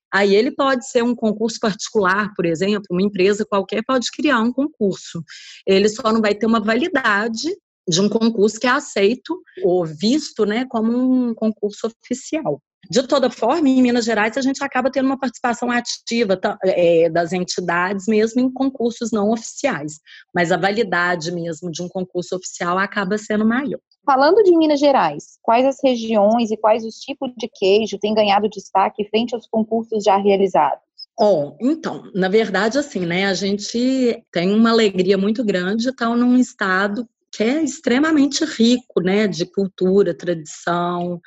Aí 0.10 0.34
ele 0.34 0.52
pode 0.52 0.88
ser 0.88 1.04
um 1.04 1.14
concurso 1.14 1.60
particular, 1.60 2.32
por 2.36 2.46
exemplo, 2.46 2.86
uma 2.92 3.02
empresa 3.02 3.46
qualquer 3.46 3.84
pode 3.84 4.10
criar 4.12 4.40
um 4.40 4.54
concurso. 4.54 5.22
Ele 5.68 5.90
só 5.90 6.14
não 6.14 6.22
vai 6.22 6.34
ter 6.34 6.46
uma 6.46 6.64
validade 6.64 7.50
de 7.90 8.00
um 8.00 8.08
concurso 8.08 8.60
que 8.60 8.68
é 8.68 8.70
aceito 8.70 9.42
ou 9.64 9.84
visto 9.84 10.46
né, 10.46 10.66
como 10.70 10.94
um 10.96 11.34
concurso 11.34 11.88
oficial. 11.88 12.62
De 12.90 13.08
toda 13.08 13.30
forma, 13.30 13.70
em 13.70 13.82
Minas 13.82 14.06
Gerais, 14.06 14.38
a 14.38 14.42
gente 14.42 14.64
acaba 14.64 14.92
tendo 14.92 15.06
uma 15.06 15.20
participação 15.20 15.72
ativa 15.72 16.40
é, 16.64 17.10
das 17.10 17.32
entidades, 17.32 18.06
mesmo 18.08 18.42
em 18.42 18.52
concursos 18.52 19.12
não 19.12 19.32
oficiais. 19.32 20.00
Mas 20.36 20.52
a 20.52 20.58
validade 20.58 21.32
mesmo 21.32 21.72
de 21.72 21.82
um 21.82 21.88
concurso 21.88 22.36
oficial 22.36 22.78
acaba 22.78 23.18
sendo 23.18 23.46
maior. 23.46 23.80
Falando 24.06 24.44
de 24.44 24.56
Minas 24.58 24.82
Gerais, 24.82 25.38
quais 25.42 25.66
as 25.66 25.78
regiões 25.82 26.52
e 26.52 26.58
quais 26.58 26.84
os 26.84 26.96
tipos 26.96 27.32
de 27.38 27.48
queijo 27.48 27.98
têm 27.98 28.14
ganhado 28.14 28.50
destaque 28.50 29.08
frente 29.10 29.34
aos 29.34 29.48
concursos 29.48 30.04
já 30.04 30.18
realizados? 30.18 30.84
Oh, 31.18 31.56
então, 31.62 32.04
na 32.14 32.28
verdade, 32.28 32.78
assim, 32.78 33.06
né, 33.06 33.28
a 33.28 33.34
gente 33.34 34.26
tem 34.32 34.52
uma 34.52 34.72
alegria 34.72 35.18
muito 35.18 35.44
grande 35.44 35.84
de 35.84 35.90
estar 35.90 36.10
num 36.10 36.36
estado 36.36 37.08
que 37.32 37.44
é 37.44 37.64
extremamente 37.64 38.44
rico, 38.46 39.02
né, 39.02 39.28
de 39.28 39.46
cultura, 39.46 40.14
tradição, 40.14 41.22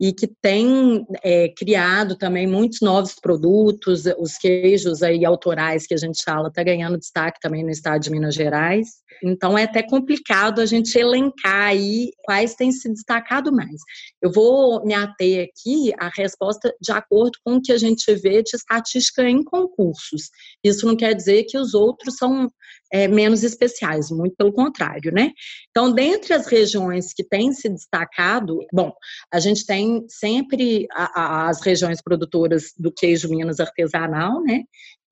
e 0.00 0.14
que 0.14 0.26
tem 0.26 1.04
é, 1.22 1.50
criado 1.50 2.16
também 2.16 2.46
muitos 2.46 2.80
novos 2.80 3.14
produtos, 3.20 4.04
os 4.18 4.38
queijos 4.38 5.02
aí 5.02 5.26
autorais 5.26 5.86
que 5.86 5.92
a 5.92 5.98
gente 5.98 6.22
fala, 6.24 6.48
está 6.48 6.62
ganhando 6.62 6.98
destaque 6.98 7.38
também 7.38 7.62
no 7.62 7.70
estado 7.70 8.00
de 8.00 8.10
Minas 8.10 8.34
Gerais. 8.34 8.88
Então 9.22 9.58
é 9.58 9.64
até 9.64 9.82
complicado 9.82 10.60
a 10.60 10.66
gente 10.66 10.96
elencar 10.96 11.68
aí 11.68 12.12
quais 12.24 12.54
têm 12.54 12.72
se 12.72 12.88
destacado 12.88 13.52
mais. 13.52 13.82
Eu 14.22 14.32
vou 14.32 14.82
me 14.86 14.94
ater 14.94 15.48
aqui 15.50 15.92
à 15.98 16.08
resposta 16.16 16.74
de 16.80 16.92
acordo 16.92 17.38
com 17.44 17.56
o 17.56 17.62
que 17.62 17.72
a 17.72 17.78
gente 17.78 18.14
vê 18.14 18.42
de 18.42 18.56
estatística 18.56 19.22
em 19.28 19.44
concursos. 19.44 20.30
Isso 20.64 20.86
não 20.86 20.96
quer 20.96 21.14
dizer 21.14 21.44
que 21.44 21.58
os 21.58 21.74
outros 21.74 22.16
são 22.16 22.48
é, 22.92 23.06
menos 23.06 23.44
especiais, 23.44 24.10
muito 24.10 24.34
pelo 24.36 24.52
contrário, 24.52 25.12
né? 25.12 25.30
Então, 25.70 25.92
dentre 25.92 26.34
as 26.34 26.46
regiões 26.46 27.12
que 27.12 27.22
têm 27.22 27.52
se 27.52 27.68
destacado, 27.68 28.58
bom, 28.72 28.92
a 29.32 29.38
gente 29.38 29.64
tem 29.64 29.89
sempre 30.08 30.86
a, 30.92 31.20
a, 31.20 31.48
as 31.48 31.60
regiões 31.62 32.02
produtoras 32.02 32.72
do 32.76 32.92
queijo 32.92 33.28
Minas 33.28 33.60
artesanal, 33.60 34.42
né? 34.42 34.62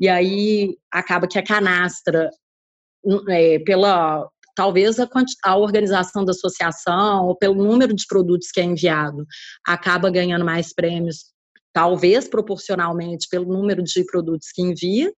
E 0.01 0.09
aí 0.09 0.77
acaba 0.93 1.27
que 1.27 1.39
a 1.39 1.45
canastra, 1.45 2.31
é, 3.29 3.59
pela 3.61 4.29
talvez 4.55 4.99
a, 4.99 5.09
a, 5.45 5.57
organização 5.57 6.25
da 6.25 6.33
associação 6.33 7.27
ou 7.27 7.37
pelo 7.37 7.55
número 7.55 7.95
de 7.95 8.05
produtos 8.09 8.51
que 8.51 8.61
é 8.61 8.65
enviado, 8.65 9.25
acaba 9.65 10.11
ganhando 10.11 10.45
mais 10.45 10.75
prêmios, 10.75 11.27
talvez 11.73 12.29
proporcionalmente 12.29 13.29
pelo 13.31 13.47
número 13.47 13.85
de 13.85 14.05
produtos 14.05 14.49
que 14.53 14.63
envia, 14.63 15.13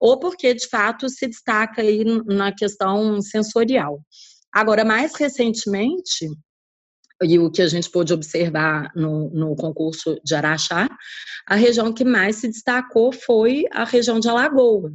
ou 0.00 0.18
porque 0.18 0.54
de 0.54 0.66
fato 0.66 1.10
se 1.10 1.26
destaca 1.26 1.82
aí 1.82 2.04
na 2.24 2.52
questão 2.52 3.20
sensorial. 3.20 4.00
Agora, 4.50 4.82
mais 4.82 5.14
recentemente, 5.14 6.26
e 7.22 7.38
o 7.38 7.50
que 7.50 7.62
a 7.62 7.68
gente 7.68 7.90
pôde 7.90 8.12
observar 8.12 8.90
no, 8.94 9.30
no, 9.30 9.56
concurso 9.56 10.20
de 10.24 10.34
Araxá, 10.34 10.88
a 11.46 11.54
região 11.54 11.92
que 11.92 12.04
mais 12.04 12.36
se 12.36 12.48
destacou 12.48 13.12
foi 13.12 13.64
a 13.72 13.84
região 13.84 14.20
de 14.20 14.28
Alagoa, 14.28 14.92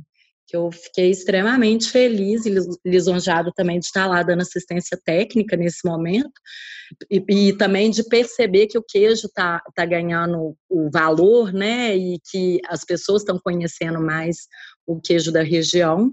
que 0.48 0.56
eu 0.56 0.70
fiquei 0.72 1.10
extremamente 1.10 1.90
feliz 1.90 2.46
e 2.46 2.54
lisonjado 2.86 3.52
também 3.56 3.80
de 3.80 3.86
estar 3.86 4.06
lá 4.06 4.22
dando 4.22 4.42
assistência 4.42 5.00
técnica 5.04 5.56
nesse 5.56 5.88
momento, 5.88 6.32
e, 7.10 7.24
e 7.30 7.54
também 7.54 7.90
de 7.90 8.04
perceber 8.04 8.68
que 8.68 8.78
o 8.78 8.84
queijo 8.84 9.28
está 9.28 9.62
tá 9.74 9.86
ganhando 9.86 10.56
o 10.70 10.90
valor, 10.92 11.52
né, 11.54 11.96
e 11.96 12.20
que 12.30 12.60
as 12.68 12.84
pessoas 12.84 13.22
estão 13.22 13.40
conhecendo 13.40 14.00
mais 14.00 14.48
o 14.86 15.00
queijo 15.00 15.32
da 15.32 15.42
região. 15.42 16.12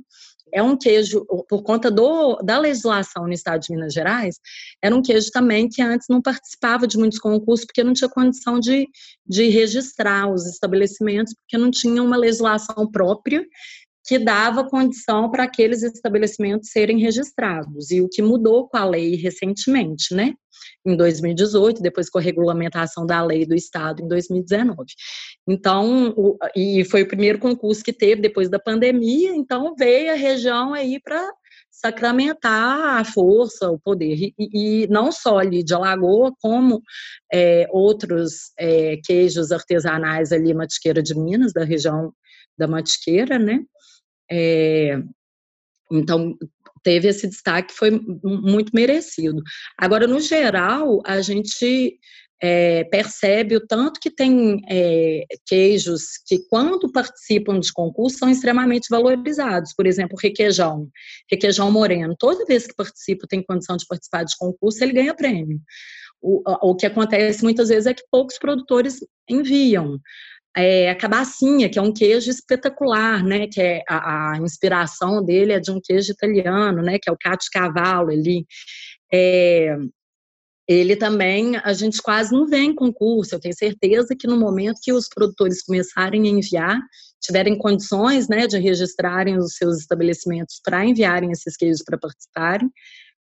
É 0.53 0.63
um 0.63 0.77
queijo, 0.77 1.25
por 1.49 1.63
conta 1.63 1.91
do, 1.91 2.37
da 2.37 2.59
legislação 2.59 3.27
no 3.27 3.33
estado 3.33 3.61
de 3.61 3.73
Minas 3.73 3.93
Gerais, 3.93 4.37
era 4.83 4.95
um 4.95 5.03
queijo 5.03 5.31
também 5.31 5.69
que 5.69 5.83
antes 5.83 6.07
não 6.09 6.23
participava 6.23 6.87
de 6.87 6.99
muitos 6.99 7.19
concursos, 7.19 7.67
porque 7.67 7.85
não 7.85 7.93
tinha 7.93 8.09
condição 8.09 8.59
de, 8.59 8.89
de 9.27 9.49
registrar 9.49 10.31
os 10.31 10.47
estabelecimentos, 10.47 11.35
porque 11.35 11.59
não 11.59 11.71
tinha 11.71 12.03
uma 12.03 12.17
legislação 12.17 12.91
própria 12.91 13.47
que 14.09 14.19
dava 14.19 14.65
condição 14.65 15.31
para 15.31 15.45
aqueles 15.45 15.83
estabelecimentos 15.83 16.71
serem 16.71 16.99
registrados, 16.99 17.91
e 17.91 18.01
o 18.01 18.09
que 18.09 18.23
mudou 18.23 18.67
com 18.67 18.79
a 18.79 18.85
lei 18.87 19.15
recentemente, 19.17 20.15
né? 20.15 20.33
Em 20.85 20.97
2018, 20.97 21.83
depois 21.83 22.09
com 22.09 22.17
a 22.17 22.23
regulamentação 22.23 23.05
da 23.05 23.23
lei 23.23 23.45
do 23.45 23.55
Estado 23.55 24.03
em 24.03 24.09
2019. 24.09 24.87
Então, 25.47 26.15
o, 26.17 26.39
e 26.57 26.87
foi 26.87 27.03
o 27.03 27.07
primeiro 27.07 27.39
concurso 27.39 27.85
que 27.85 27.93
teve 27.93 28.23
depois 28.23 28.49
da 28.49 28.59
pandemia, 28.59 29.35
então 29.37 29.75
veio 29.79 30.11
a 30.11 30.17
região 30.17 30.73
aí 30.73 30.99
para 30.99 31.31
sacramentar 31.71 32.99
a 32.99 33.05
força, 33.05 33.71
o 33.71 33.79
poder, 33.79 34.17
e, 34.17 34.35
e, 34.39 34.87
não 34.89 35.13
só 35.13 35.37
ali 35.37 35.63
de 35.63 35.75
Alagoa, 35.75 36.33
como 36.41 36.83
é, 37.31 37.67
outros 37.71 38.53
é, 38.59 38.97
queijos 39.05 39.53
artesanais 39.53 40.33
ali, 40.33 40.55
Matiqueira 40.55 41.03
de 41.03 41.15
Minas, 41.15 41.53
da 41.53 41.63
região 41.63 42.11
da 42.57 42.67
Matiqueira, 42.67 43.39
né? 43.39 43.61
É, 44.31 44.99
então, 45.91 46.37
teve 46.83 47.09
esse 47.09 47.27
destaque, 47.29 47.75
foi 47.75 47.91
muito 48.23 48.71
merecido. 48.75 49.43
Agora, 49.77 50.07
no 50.07 50.21
geral, 50.21 51.03
a 51.05 51.21
gente 51.21 51.99
é, 52.41 52.85
percebe 52.85 53.57
o 53.57 53.67
tanto 53.67 53.99
que 54.01 54.11
tem 54.11 54.61
é, 54.69 55.25
queijos 55.47 56.19
que, 56.27 56.39
quando 56.49 56.91
participam 56.93 57.59
de 57.59 57.73
concursos, 57.73 58.19
são 58.19 58.31
extremamente 58.31 58.89
valorizados. 58.91 59.75
Por 59.75 59.87
exemplo, 59.87 60.17
requeijão, 60.21 60.89
requeijão 61.31 61.71
moreno. 61.71 62.15
Toda 62.19 62.45
vez 62.45 62.67
que 62.67 62.75
participa, 62.75 63.27
tem 63.29 63.43
condição 63.43 63.77
de 63.77 63.87
participar 63.87 64.25
de 64.25 64.37
concurso, 64.39 64.83
ele 64.83 64.93
ganha 64.93 65.15
prêmio. 65.15 65.61
O, 66.21 66.43
o 66.71 66.75
que 66.75 66.87
acontece 66.87 67.43
muitas 67.43 67.69
vezes 67.69 67.87
é 67.87 67.95
que 67.95 68.03
poucos 68.11 68.39
produtores 68.39 68.99
enviam 69.29 70.01
é, 70.59 70.91
a 70.91 70.97
cabacinha, 70.97 71.69
que 71.69 71.79
é 71.79 71.83
um 71.83 71.93
queijo 71.93 72.29
espetacular, 72.29 73.25
né? 73.25 73.47
Que 73.47 73.61
é 73.61 73.83
a, 73.89 74.33
a, 74.33 74.39
inspiração 74.39 75.25
dele 75.25 75.53
é 75.53 75.61
de 75.61 75.71
um 75.71 75.81
queijo 75.81 76.11
italiano, 76.11 76.83
né? 76.83 76.99
Que 77.01 77.09
é 77.09 77.13
o 77.13 77.17
cacio 77.17 77.49
cavallo 77.53 78.11
ali. 78.11 78.45
É, 79.13 79.77
ele 80.67 80.97
também, 80.97 81.57
a 81.59 81.73
gente 81.73 82.03
quase 82.03 82.33
não 82.33 82.45
vê 82.45 82.59
em 82.59 82.75
concurso. 82.75 83.37
Eu 83.37 83.41
tenho 83.41 83.57
certeza 83.57 84.17
que 84.19 84.27
no 84.27 84.37
momento 84.37 84.81
que 84.83 84.93
os 84.93 85.09
produtores 85.09 85.63
começarem 85.63 86.27
a 86.27 86.31
enviar, 86.31 86.81
tiverem 87.21 87.57
condições 87.57 88.29
né, 88.29 88.49
de 88.49 88.59
registrarem 88.59 89.39
os 89.39 89.55
seus 89.55 89.79
estabelecimentos 89.79 90.61
para 90.65 90.85
enviarem 90.85 91.31
esses 91.31 91.57
queijos 91.57 91.85
para 91.85 91.97
participarem, 91.97 92.69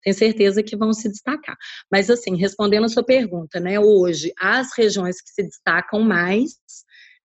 tenho 0.02 0.16
certeza 0.16 0.62
que 0.62 0.76
vão 0.76 0.92
se 0.94 1.08
destacar. 1.08 1.56
Mas, 1.92 2.08
assim, 2.08 2.34
respondendo 2.34 2.84
a 2.84 2.88
sua 2.88 3.04
pergunta, 3.04 3.60
né, 3.60 3.78
hoje, 3.78 4.32
as 4.40 4.68
regiões 4.76 5.20
que 5.20 5.30
se 5.30 5.42
destacam 5.42 6.00
mais 6.00 6.52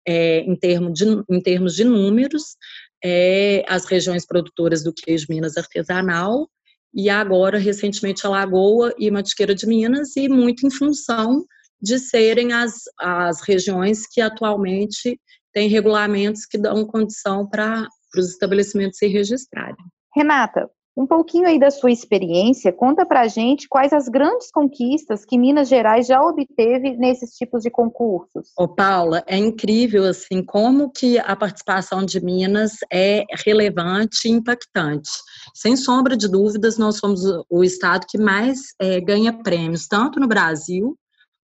é, 0.07 0.39
em, 0.39 0.55
termo 0.55 0.91
de, 0.91 1.05
em 1.29 1.41
termos 1.41 1.75
de 1.75 1.83
números, 1.83 2.55
é, 3.03 3.63
as 3.67 3.85
regiões 3.85 4.25
produtoras 4.25 4.83
do 4.83 4.93
queijo 4.93 5.27
Minas 5.29 5.57
artesanal 5.57 6.49
e 6.93 7.09
agora, 7.09 7.57
recentemente, 7.57 8.25
a 8.25 8.29
Lagoa 8.29 8.93
e 8.97 9.11
Matiqueira 9.11 9.53
de 9.53 9.67
Minas, 9.67 10.15
e 10.15 10.27
muito 10.29 10.65
em 10.65 10.71
função 10.71 11.45
de 11.79 11.99
serem 11.99 12.53
as, 12.53 12.73
as 12.99 13.41
regiões 13.41 14.07
que 14.07 14.19
atualmente 14.19 15.19
têm 15.53 15.69
regulamentos 15.69 16.45
que 16.45 16.57
dão 16.57 16.85
condição 16.85 17.47
para 17.47 17.87
os 18.15 18.31
estabelecimentos 18.31 18.97
se 18.97 19.07
registrarem. 19.07 19.75
Renata, 20.15 20.67
um 20.97 21.05
pouquinho 21.05 21.47
aí 21.47 21.59
da 21.59 21.69
sua 21.69 21.91
experiência, 21.91 22.73
conta 22.73 23.05
pra 23.05 23.27
gente 23.27 23.67
quais 23.69 23.93
as 23.93 24.09
grandes 24.09 24.49
conquistas 24.51 25.23
que 25.23 25.37
Minas 25.37 25.69
Gerais 25.69 26.07
já 26.07 26.19
obteve 26.19 26.97
nesses 26.97 27.35
tipos 27.35 27.61
de 27.61 27.69
concursos. 27.69 28.49
Ô 28.57 28.67
Paula, 28.67 29.23
é 29.27 29.37
incrível 29.37 30.05
assim 30.05 30.43
como 30.43 30.91
que 30.91 31.19
a 31.19 31.35
participação 31.35 32.03
de 32.03 32.19
Minas 32.19 32.77
é 32.91 33.23
relevante 33.45 34.27
e 34.27 34.31
impactante. 34.31 35.11
Sem 35.53 35.75
sombra 35.75 36.17
de 36.17 36.27
dúvidas, 36.27 36.79
nós 36.79 36.97
somos 36.97 37.21
o 37.47 37.63
estado 37.63 38.07
que 38.09 38.17
mais 38.17 38.59
é, 38.81 38.99
ganha 38.99 39.31
prêmios, 39.31 39.87
tanto 39.87 40.19
no 40.19 40.27
Brasil 40.27 40.97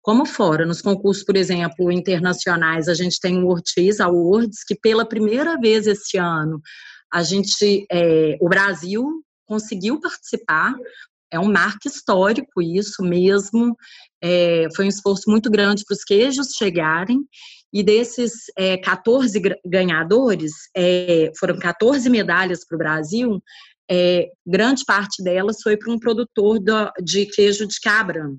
como 0.00 0.24
fora. 0.24 0.64
Nos 0.64 0.80
concursos, 0.80 1.24
por 1.24 1.36
exemplo, 1.36 1.90
internacionais, 1.90 2.86
a 2.86 2.94
gente 2.94 3.18
tem 3.18 3.42
o 3.42 3.48
Ortiz 3.48 3.98
Awards, 3.98 4.62
que 4.64 4.76
pela 4.76 5.04
primeira 5.04 5.58
vez 5.58 5.88
este 5.88 6.18
ano 6.18 6.60
a 7.12 7.24
gente, 7.24 7.84
é, 7.90 8.38
o 8.40 8.48
Brasil 8.48 9.24
conseguiu 9.50 10.00
participar. 10.00 10.72
É 11.32 11.38
um 11.38 11.50
marco 11.50 11.86
histórico 11.86 12.62
isso 12.62 13.02
mesmo. 13.02 13.76
É, 14.22 14.68
foi 14.76 14.84
um 14.84 14.88
esforço 14.88 15.28
muito 15.28 15.50
grande 15.50 15.84
para 15.84 15.94
os 15.94 16.04
queijos 16.04 16.52
chegarem. 16.56 17.20
E 17.72 17.82
desses 17.82 18.32
é, 18.56 18.76
14 18.78 19.40
ganhadores, 19.64 20.52
é, 20.76 21.30
foram 21.38 21.58
14 21.58 22.08
medalhas 22.10 22.66
para 22.66 22.74
o 22.74 22.78
Brasil, 22.78 23.40
é, 23.88 24.28
grande 24.46 24.84
parte 24.84 25.22
delas 25.22 25.62
foi 25.62 25.76
para 25.76 25.92
um 25.92 25.98
produtor 25.98 26.60
do, 26.60 26.92
de 27.02 27.26
queijo 27.26 27.66
de 27.66 27.80
cabra, 27.80 28.30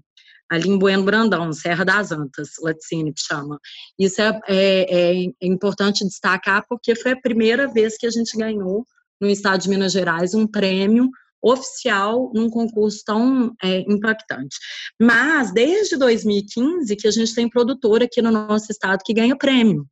ali 0.49 0.69
em 0.69 0.77
Bueno 0.77 1.03
Brandão, 1.03 1.51
Serra 1.51 1.83
das 1.83 2.11
Antas, 2.11 2.51
Laticine 2.61 3.13
que 3.13 3.21
chama. 3.21 3.59
Isso 3.99 4.21
é, 4.21 4.39
é, 4.47 5.23
é, 5.23 5.29
importante 5.41 6.05
destacar 6.05 6.65
porque 6.67 6.95
foi 6.95 7.11
a 7.11 7.21
primeira 7.21 7.67
vez 7.67 7.97
que 7.97 8.05
a 8.05 8.09
gente 8.09 8.37
ganhou 8.37 8.85
no 9.21 9.29
estado 9.29 9.61
de 9.61 9.69
Minas 9.69 9.91
Gerais 9.91 10.33
um 10.33 10.47
prêmio 10.47 11.09
oficial 11.43 12.31
num 12.33 12.49
concurso 12.49 13.03
tão 13.05 13.53
é, 13.63 13.79
impactante. 13.81 14.57
Mas 15.01 15.53
desde 15.53 15.97
2015 15.97 16.95
que 16.95 17.07
a 17.07 17.11
gente 17.11 17.33
tem 17.33 17.49
produtor 17.49 18.03
aqui 18.03 18.21
no 18.21 18.31
nosso 18.31 18.71
estado 18.71 19.01
que 19.03 19.13
ganha 19.13 19.35
prêmio. 19.35 19.85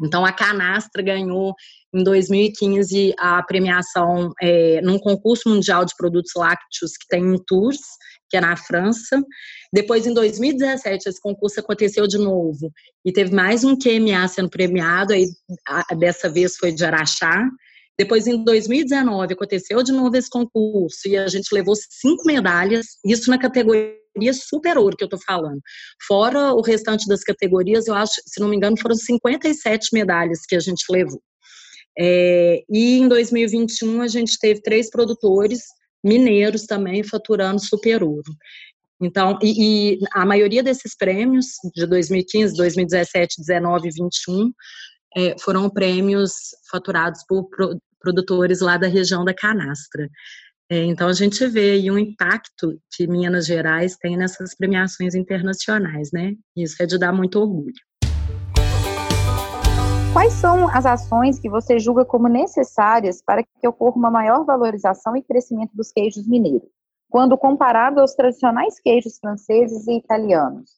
Então 0.00 0.24
a 0.24 0.32
Canastra 0.32 1.02
ganhou 1.02 1.54
em 1.94 2.04
2015 2.04 3.14
a 3.18 3.42
premiação 3.42 4.30
é, 4.40 4.80
num 4.82 4.98
concurso 4.98 5.48
mundial 5.48 5.84
de 5.84 5.94
produtos 5.96 6.32
lácteos 6.36 6.92
que 6.92 7.08
tem 7.08 7.24
em 7.24 7.42
Tours, 7.46 7.80
que 8.28 8.36
é 8.36 8.40
na 8.40 8.56
França. 8.56 9.22
Depois, 9.72 10.06
em 10.06 10.12
2017, 10.12 11.08
esse 11.08 11.20
concurso 11.20 11.60
aconteceu 11.60 12.06
de 12.06 12.18
novo 12.18 12.70
e 13.04 13.12
teve 13.12 13.34
mais 13.34 13.64
um 13.64 13.76
QMA 13.76 14.26
sendo 14.28 14.50
premiado, 14.50 15.12
aí 15.12 15.26
a, 15.66 15.94
dessa 15.94 16.28
vez 16.28 16.56
foi 16.56 16.72
de 16.72 16.84
Araxá. 16.84 17.48
Depois, 17.98 18.26
em 18.26 18.44
2019, 18.44 19.32
aconteceu 19.32 19.82
de 19.82 19.92
novo 19.92 20.16
esse 20.16 20.28
concurso 20.28 21.08
e 21.08 21.16
a 21.16 21.26
gente 21.28 21.52
levou 21.52 21.74
cinco 21.74 22.24
medalhas, 22.26 22.86
isso 23.04 23.30
na 23.30 23.38
categoria 23.38 23.96
super 24.32 24.76
ouro 24.76 24.96
que 24.96 25.04
eu 25.04 25.08
tô 25.08 25.18
falando. 25.18 25.60
Fora 26.06 26.52
o 26.52 26.60
restante 26.60 27.08
das 27.08 27.22
categorias, 27.22 27.86
eu 27.86 27.94
acho, 27.94 28.14
se 28.26 28.40
não 28.40 28.48
me 28.48 28.56
engano, 28.56 28.78
foram 28.78 28.94
57 28.94 29.88
medalhas 29.92 30.40
que 30.46 30.54
a 30.54 30.60
gente 30.60 30.84
levou. 30.90 31.22
É, 31.98 32.62
e 32.68 32.98
em 32.98 33.08
2021 33.08 34.02
a 34.02 34.08
gente 34.08 34.38
teve 34.38 34.60
três 34.60 34.90
produtores 34.90 35.62
mineiros 36.04 36.64
também 36.66 37.02
faturando 37.02 37.60
super 37.64 38.02
ouro. 38.02 38.32
Então, 39.00 39.38
e, 39.42 39.94
e, 39.94 39.98
a 40.12 40.24
maioria 40.24 40.62
desses 40.62 40.96
prêmios 40.96 41.46
de 41.74 41.86
2015, 41.86 42.54
2017, 42.56 43.40
19 43.40 43.88
e 43.88 43.90
21 43.90 44.52
é, 45.16 45.36
foram 45.38 45.68
prêmios 45.68 46.32
faturados 46.70 47.22
por 47.26 47.48
produtores 48.00 48.60
lá 48.60 48.76
da 48.76 48.86
região 48.86 49.24
da 49.24 49.34
canastra. 49.34 50.08
É, 50.68 50.82
então 50.84 51.08
a 51.08 51.12
gente 51.12 51.46
vê 51.46 51.72
aí 51.72 51.90
um 51.90 51.98
impacto 51.98 52.76
que 52.92 53.06
Minas 53.06 53.46
Gerais 53.46 53.96
tem 53.96 54.16
nessas 54.16 54.54
premiações 54.56 55.14
internacionais, 55.14 56.10
né? 56.12 56.34
Isso 56.56 56.82
é 56.82 56.86
de 56.86 56.98
dar 56.98 57.12
muito 57.12 57.38
orgulho. 57.38 57.74
Quais 60.12 60.32
são 60.32 60.68
as 60.68 60.84
ações 60.86 61.38
que 61.38 61.48
você 61.48 61.78
julga 61.78 62.04
como 62.04 62.26
necessárias 62.26 63.22
para 63.22 63.44
que 63.44 63.68
ocorra 63.68 63.96
uma 63.96 64.10
maior 64.10 64.44
valorização 64.44 65.16
e 65.16 65.22
crescimento 65.22 65.70
dos 65.74 65.92
queijos 65.92 66.26
mineiros, 66.26 66.68
quando 67.08 67.36
comparado 67.36 68.00
aos 68.00 68.14
tradicionais 68.14 68.80
queijos 68.80 69.18
franceses 69.18 69.86
e 69.86 69.98
italianos? 69.98 70.75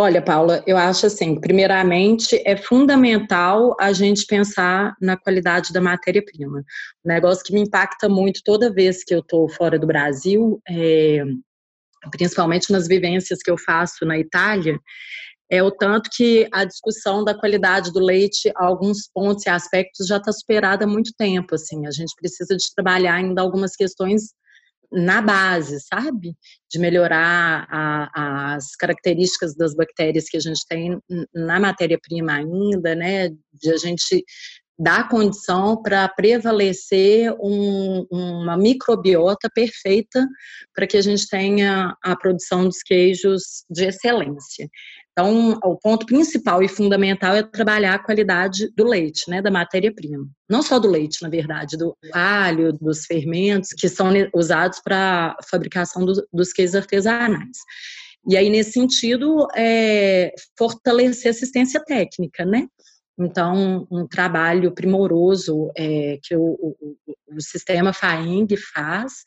Olha, 0.00 0.22
Paula, 0.22 0.62
eu 0.64 0.76
acho 0.76 1.06
assim, 1.06 1.40
primeiramente 1.40 2.40
é 2.46 2.56
fundamental 2.56 3.74
a 3.80 3.92
gente 3.92 4.26
pensar 4.26 4.94
na 5.02 5.16
qualidade 5.16 5.72
da 5.72 5.80
matéria-prima. 5.80 6.60
Um 7.04 7.08
negócio 7.08 7.42
que 7.42 7.52
me 7.52 7.62
impacta 7.62 8.08
muito 8.08 8.40
toda 8.44 8.72
vez 8.72 9.02
que 9.02 9.12
eu 9.12 9.18
estou 9.18 9.48
fora 9.48 9.76
do 9.76 9.88
Brasil, 9.88 10.62
é, 10.68 11.24
principalmente 12.12 12.70
nas 12.70 12.86
vivências 12.86 13.40
que 13.42 13.50
eu 13.50 13.58
faço 13.58 14.06
na 14.06 14.16
Itália, 14.16 14.78
é 15.50 15.64
o 15.64 15.70
tanto 15.72 16.08
que 16.14 16.48
a 16.52 16.64
discussão 16.64 17.24
da 17.24 17.34
qualidade 17.34 17.92
do 17.92 17.98
leite, 17.98 18.52
alguns 18.54 19.10
pontos 19.12 19.46
e 19.46 19.50
aspectos 19.50 20.06
já 20.06 20.18
está 20.18 20.30
superada 20.30 20.84
há 20.84 20.88
muito 20.88 21.10
tempo. 21.18 21.56
Assim, 21.56 21.88
a 21.88 21.90
gente 21.90 22.14
precisa 22.14 22.56
de 22.56 22.72
trabalhar 22.72 23.14
ainda 23.14 23.42
algumas 23.42 23.74
questões 23.74 24.28
na 24.90 25.20
base, 25.20 25.80
sabe? 25.80 26.34
De 26.70 26.78
melhorar 26.78 27.66
a, 27.70 28.54
as 28.54 28.74
características 28.76 29.54
das 29.54 29.74
bactérias 29.74 30.24
que 30.28 30.36
a 30.36 30.40
gente 30.40 30.60
tem 30.68 30.98
na 31.34 31.60
matéria-prima 31.60 32.32
ainda, 32.32 32.94
né? 32.94 33.28
De 33.52 33.70
a 33.70 33.76
gente 33.76 34.24
dar 34.78 35.08
condição 35.08 35.82
para 35.82 36.08
prevalecer 36.08 37.34
um, 37.40 38.06
uma 38.10 38.56
microbiota 38.56 39.50
perfeita 39.52 40.24
para 40.72 40.86
que 40.86 40.96
a 40.96 41.02
gente 41.02 41.28
tenha 41.28 41.96
a 42.02 42.14
produção 42.14 42.64
dos 42.64 42.80
queijos 42.82 43.64
de 43.68 43.86
excelência. 43.86 44.68
Então, 45.18 45.58
o 45.64 45.74
ponto 45.74 46.06
principal 46.06 46.62
e 46.62 46.68
fundamental 46.68 47.34
é 47.34 47.42
trabalhar 47.42 47.94
a 47.94 47.98
qualidade 47.98 48.72
do 48.76 48.84
leite, 48.84 49.28
né, 49.28 49.42
da 49.42 49.50
matéria-prima. 49.50 50.24
Não 50.48 50.62
só 50.62 50.78
do 50.78 50.88
leite, 50.88 51.20
na 51.22 51.28
verdade, 51.28 51.76
do 51.76 51.96
alho, 52.12 52.72
dos 52.72 53.04
fermentos 53.04 53.70
que 53.76 53.88
são 53.88 54.12
usados 54.32 54.80
para 54.80 55.34
a 55.36 55.42
fabricação 55.50 56.04
do, 56.04 56.24
dos 56.32 56.52
queijos 56.52 56.76
artesanais. 56.76 57.58
E 58.28 58.36
aí, 58.36 58.48
nesse 58.48 58.70
sentido, 58.70 59.48
é, 59.56 60.32
fortalecer 60.56 61.26
a 61.26 61.34
assistência 61.34 61.84
técnica, 61.84 62.44
né? 62.44 62.68
Então, 63.18 63.88
um 63.90 64.06
trabalho 64.06 64.72
primoroso 64.72 65.72
é, 65.76 66.20
que 66.22 66.36
o, 66.36 66.44
o, 66.60 66.96
o 67.26 67.40
sistema 67.40 67.92
FAENG 67.92 68.56
faz 68.56 69.24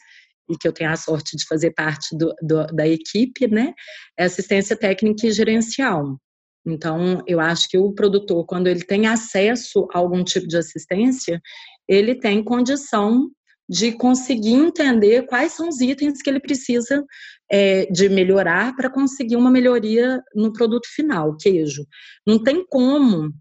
e 0.52 0.58
que 0.58 0.68
eu 0.68 0.74
tenho 0.74 0.92
a 0.92 0.96
sorte 0.96 1.38
de 1.38 1.46
fazer 1.46 1.72
parte 1.72 2.16
do, 2.16 2.34
do, 2.42 2.68
da 2.68 2.88
equipe, 2.88 3.48
né, 3.48 3.74
é 4.18 4.26
assistência 4.26 4.76
técnica 4.76 5.28
e 5.28 5.32
gerencial. 5.32 6.18
Então, 6.66 7.24
eu 7.26 7.40
acho 7.40 7.68
que 7.70 7.78
o 7.78 7.92
produtor, 7.92 8.46
quando 8.46 8.68
ele 8.68 8.84
tem 8.84 9.08
acesso 9.08 9.88
a 9.94 9.98
algum 9.98 10.24
tipo 10.24 10.48
de 10.48 10.58
assistência, 10.58 11.42
ele 11.88 12.16
tem 12.16 12.44
condição 12.44 13.30
de 13.68 13.94
conseguir 13.94 14.54
entender 14.54 15.26
quais 15.26 15.54
são 15.54 15.70
os 15.70 15.80
itens 15.80 16.22
que 16.22 16.30
ele 16.30 16.42
precisa 16.42 17.04
é, 17.50 17.86
de 17.86 18.10
melhorar 18.10 18.76
para 18.76 18.90
conseguir 18.90 19.38
uma 19.38 19.50
melhoria 19.50 20.22
no 20.36 20.52
produto 20.52 20.88
final, 20.94 21.38
queijo. 21.38 21.86
Não 22.28 22.44
tem 22.44 22.66
como 22.68 23.34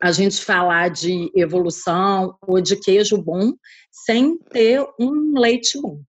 a 0.00 0.10
gente 0.10 0.40
falar 0.42 0.88
de 0.88 1.30
evolução 1.34 2.36
ou 2.46 2.60
de 2.60 2.76
queijo 2.76 3.18
bom 3.18 3.52
sem 3.90 4.38
ter 4.38 4.82
um 4.98 5.38
leite 5.38 5.80
bom. 5.80 6.00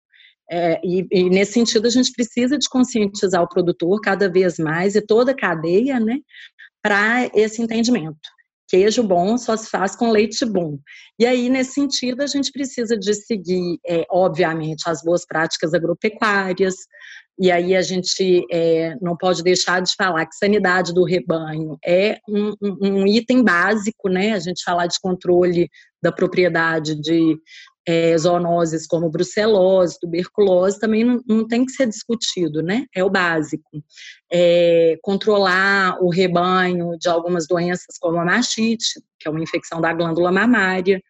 É, 0.52 0.80
e, 0.84 1.06
e, 1.12 1.30
nesse 1.30 1.54
sentido, 1.54 1.86
a 1.86 1.90
gente 1.90 2.12
precisa 2.12 2.58
de 2.58 2.68
conscientizar 2.68 3.42
o 3.42 3.50
produtor 3.50 4.00
cada 4.02 4.30
vez 4.30 4.58
mais 4.58 4.96
e 4.96 5.02
toda 5.02 5.32
a 5.32 5.36
cadeia, 5.36 6.00
né, 6.00 6.18
para 6.82 7.30
esse 7.36 7.62
entendimento. 7.62 8.18
Queijo 8.68 9.02
bom 9.02 9.38
só 9.38 9.58
se 9.58 9.68
faz 9.68 9.96
com 9.96 10.12
leite 10.12 10.46
bom. 10.46 10.78
E 11.20 11.26
aí, 11.26 11.50
nesse 11.50 11.74
sentido, 11.74 12.22
a 12.22 12.28
gente 12.28 12.52
precisa 12.52 12.98
de 12.98 13.14
seguir, 13.16 13.80
é, 13.88 14.06
obviamente, 14.10 14.84
as 14.88 15.02
boas 15.04 15.26
práticas 15.26 15.74
agropecuárias, 15.74 16.76
e 17.40 17.50
aí 17.50 17.74
a 17.74 17.82
gente 17.82 18.46
é, 18.52 18.96
não 19.02 19.16
pode 19.16 19.42
deixar 19.42 19.82
de 19.82 19.94
falar 19.98 20.26
que 20.26 20.36
sanidade 20.36 20.94
do 20.94 21.06
rebanho 21.06 21.78
é 21.86 22.20
um, 22.28 22.54
um, 22.62 22.78
um, 22.82 23.08
item 23.08 23.42
básico, 23.42 24.10
né? 24.10 24.34
A 24.34 24.40
gente 24.40 24.62
falar 24.62 24.88
de 24.88 25.00
controle 25.02 25.70
da 26.04 26.12
propriedade 26.12 27.00
de 27.00 27.38
é, 27.90 28.16
zoonoses 28.16 28.86
como 28.86 29.10
brucelose, 29.10 30.00
tuberculose, 30.00 30.80
também 30.80 31.04
não, 31.04 31.20
não, 31.28 31.48
tem 31.48 31.66
que 31.66 31.72
ser 31.72 31.88
discutido, 31.88 32.62
né? 32.62 32.86
É 32.94 33.04
o 33.04 33.10
básico. 33.10 33.84
É, 34.32 34.96
controlar 35.02 35.98
o 36.00 36.12
rebanho 36.12 36.96
de 37.00 37.10
algumas 37.10 37.48
doenças 37.48 37.98
como 38.00 38.20
a 38.20 38.26
mastite, 38.26 39.02
que 39.20 39.28
é 39.28 39.32
uma 39.32 39.42
infecção 39.42 39.82
da 39.82 39.92
glândula 39.92 40.32
mamária, 40.32 41.02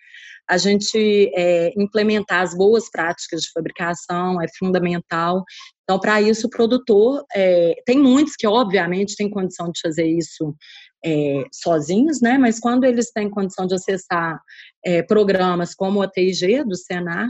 a 0.50 0.58
gente 0.58 1.30
é, 1.36 1.74
implementar 1.78 2.44
as 2.44 2.56
boas 2.56 2.90
práticas 2.90 3.42
de 3.42 3.52
fabricação 3.52 4.42
é 4.42 4.46
fundamental. 4.58 5.44
Então, 5.84 6.00
para 6.00 6.22
isso, 6.22 6.48
o 6.48 6.50
produtor, 6.50 7.26
é, 7.36 7.76
tem 7.86 8.00
muitos 8.00 8.36
que, 8.38 8.48
obviamente, 8.48 9.18
têm 9.18 9.30
condição 9.30 9.70
de 9.70 9.82
fazer 9.82 10.08
isso 10.08 10.56
é, 11.04 11.44
sozinhos, 11.52 12.22
né? 12.22 12.38
Mas 12.38 12.60
quando 12.60 12.84
eles 12.84 13.12
têm 13.12 13.30
condição 13.30 13.66
de 13.66 13.76
acessar 13.76 14.40
é, 14.86 15.02
programas 15.02 15.74
como 15.74 16.02
o 16.02 16.08
TIG 16.08 16.64
do 16.64 16.76
Senar, 16.76 17.30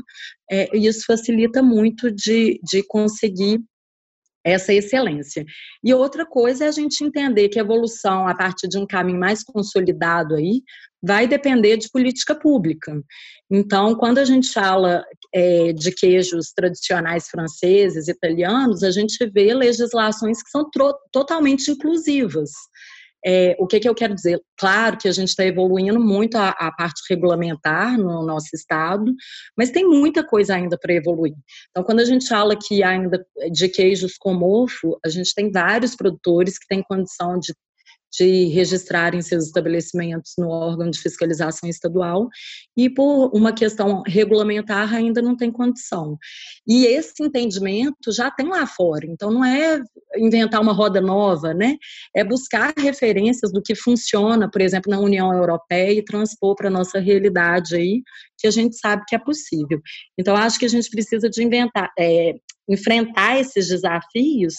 é, 0.49 0.75
isso 0.77 1.03
facilita 1.05 1.61
muito 1.61 2.11
de, 2.11 2.59
de 2.63 2.83
conseguir 2.83 3.59
essa 4.43 4.73
excelência. 4.73 5.45
E 5.83 5.93
outra 5.93 6.25
coisa 6.25 6.65
é 6.65 6.67
a 6.67 6.71
gente 6.71 7.03
entender 7.03 7.49
que 7.49 7.59
a 7.59 7.61
evolução 7.61 8.27
a 8.27 8.35
partir 8.35 8.67
de 8.67 8.77
um 8.77 8.85
caminho 8.85 9.19
mais 9.19 9.43
consolidado 9.43 10.35
aí 10.35 10.61
vai 11.01 11.27
depender 11.27 11.77
de 11.77 11.89
política 11.89 12.35
pública. 12.35 13.01
Então, 13.51 13.95
quando 13.95 14.17
a 14.17 14.25
gente 14.25 14.51
fala 14.51 15.03
é, 15.33 15.73
de 15.73 15.91
queijos 15.91 16.51
tradicionais 16.51 17.27
franceses, 17.27 18.07
italianos, 18.07 18.83
a 18.83 18.91
gente 18.91 19.17
vê 19.29 19.53
legislações 19.53 20.41
que 20.43 20.49
são 20.49 20.69
totalmente 21.11 21.71
inclusivas. 21.71 22.51
É, 23.25 23.55
o 23.59 23.67
que, 23.67 23.79
que, 23.79 23.89
eu 23.89 23.95
quero 23.95 24.15
dizer? 24.15 24.39
Claro 24.57 24.97
que 24.97 25.07
a 25.07 25.11
gente 25.11 25.29
está 25.29 25.45
evoluindo 25.45 25.99
muito 25.99 26.35
a, 26.37 26.49
a, 26.49 26.71
parte 26.71 27.01
regulamentar 27.09 27.97
no 27.97 28.25
nosso 28.25 28.49
estado, 28.53 29.13
mas 29.57 29.71
tem 29.71 29.85
muita 29.85 30.23
coisa 30.23 30.55
ainda 30.55 30.77
para 30.77 30.93
evoluir. 30.93 31.33
Então, 31.69 31.83
quando 31.83 31.99
a 31.99 32.05
gente 32.05 32.27
fala 32.27 32.53
aqui 32.53 32.81
ainda 32.81 33.25
de 33.51 33.67
queijos 33.67 34.17
com 34.17 34.33
mofo, 34.33 34.97
a 35.05 35.09
gente 35.09 35.33
tem 35.33 35.51
vários 35.51 35.95
produtores 35.95 36.57
que 36.57 36.67
têm 36.67 36.83
condição 36.83 37.37
de 37.39 37.53
de 38.11 38.45
registrarem 38.45 39.21
seus 39.21 39.45
estabelecimentos 39.45 40.33
no 40.37 40.49
órgão 40.49 40.89
de 40.89 40.99
fiscalização 40.99 41.69
estadual 41.69 42.27
e 42.75 42.89
por 42.89 43.29
uma 43.35 43.53
questão 43.53 44.01
regulamentar 44.05 44.93
ainda 44.93 45.21
não 45.21 45.35
tem 45.35 45.51
condição. 45.51 46.17
E 46.67 46.85
esse 46.85 47.21
entendimento 47.21 48.11
já 48.11 48.31
tem 48.31 48.47
lá 48.47 48.65
fora, 48.65 49.05
então 49.05 49.31
não 49.31 49.45
é 49.45 49.81
inventar 50.17 50.61
uma 50.61 50.73
roda 50.73 50.99
nova, 50.99 51.53
né? 51.53 51.75
É 52.15 52.23
buscar 52.23 52.73
referências 52.77 53.51
do 53.51 53.61
que 53.61 53.75
funciona, 53.75 54.49
por 54.49 54.61
exemplo, 54.61 54.89
na 54.91 54.99
União 54.99 55.31
Europeia 55.33 55.93
e 55.93 56.03
transpor 56.03 56.55
para 56.55 56.67
a 56.67 56.71
nossa 56.71 56.99
realidade 56.99 57.75
aí, 57.75 58.01
que 58.37 58.47
a 58.47 58.51
gente 58.51 58.75
sabe 58.77 59.03
que 59.07 59.15
é 59.15 59.19
possível. 59.19 59.79
Então 60.17 60.35
acho 60.35 60.57
que 60.57 60.65
a 60.65 60.69
gente 60.69 60.89
precisa 60.89 61.29
de 61.29 61.43
inventar, 61.43 61.91
é, 61.97 62.33
enfrentar 62.67 63.39
esses 63.39 63.67
desafios 63.67 64.55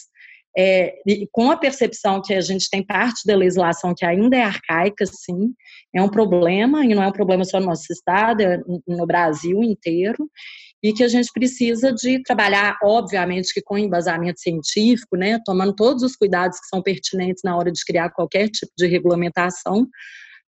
é, 0.56 0.96
com 1.30 1.50
a 1.50 1.56
percepção 1.56 2.20
que 2.20 2.34
a 2.34 2.40
gente 2.40 2.68
tem 2.68 2.84
parte 2.84 3.22
da 3.24 3.36
legislação 3.36 3.94
que 3.96 4.04
ainda 4.04 4.36
é 4.36 4.42
arcaica, 4.42 5.04
sim, 5.06 5.54
é 5.94 6.02
um 6.02 6.08
problema, 6.08 6.84
e 6.84 6.94
não 6.94 7.02
é 7.02 7.08
um 7.08 7.12
problema 7.12 7.44
só 7.44 7.60
no 7.60 7.66
nosso 7.66 7.92
estado, 7.92 8.40
é 8.40 8.60
no 8.86 9.06
Brasil 9.06 9.62
inteiro, 9.62 10.28
e 10.82 10.92
que 10.92 11.04
a 11.04 11.08
gente 11.08 11.30
precisa 11.32 11.92
de 11.92 12.22
trabalhar, 12.22 12.78
obviamente, 12.82 13.52
que 13.52 13.60
com 13.60 13.76
embasamento 13.78 14.40
científico, 14.40 15.16
né, 15.16 15.38
tomando 15.44 15.74
todos 15.74 16.02
os 16.02 16.16
cuidados 16.16 16.58
que 16.58 16.66
são 16.66 16.82
pertinentes 16.82 17.42
na 17.44 17.56
hora 17.56 17.70
de 17.70 17.84
criar 17.84 18.10
qualquer 18.10 18.48
tipo 18.48 18.72
de 18.76 18.86
regulamentação, 18.86 19.86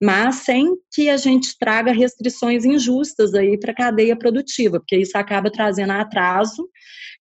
mas 0.01 0.35
sem 0.35 0.75
que 0.93 1.09
a 1.09 1.17
gente 1.17 1.57
traga 1.57 1.91
restrições 1.91 2.65
injustas 2.65 3.33
aí 3.33 3.57
para 3.57 3.71
a 3.71 3.75
cadeia 3.75 4.15
produtiva, 4.15 4.79
porque 4.79 4.97
isso 4.97 5.17
acaba 5.17 5.49
trazendo 5.49 5.93
atraso 5.93 6.69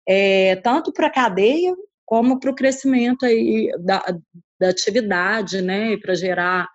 é, 0.08 0.58
tanto 0.58 0.92
para 0.92 1.08
a 1.08 1.12
cadeia 1.12 1.74
como 2.06 2.40
para 2.40 2.52
o 2.52 2.56
crescimento 2.56 3.26
aí 3.26 3.70
da, 3.80 4.04
da 4.60 4.70
atividade, 4.70 5.62
né, 5.62 5.94
e 5.94 6.00
para 6.00 6.16
gerar 6.16 6.68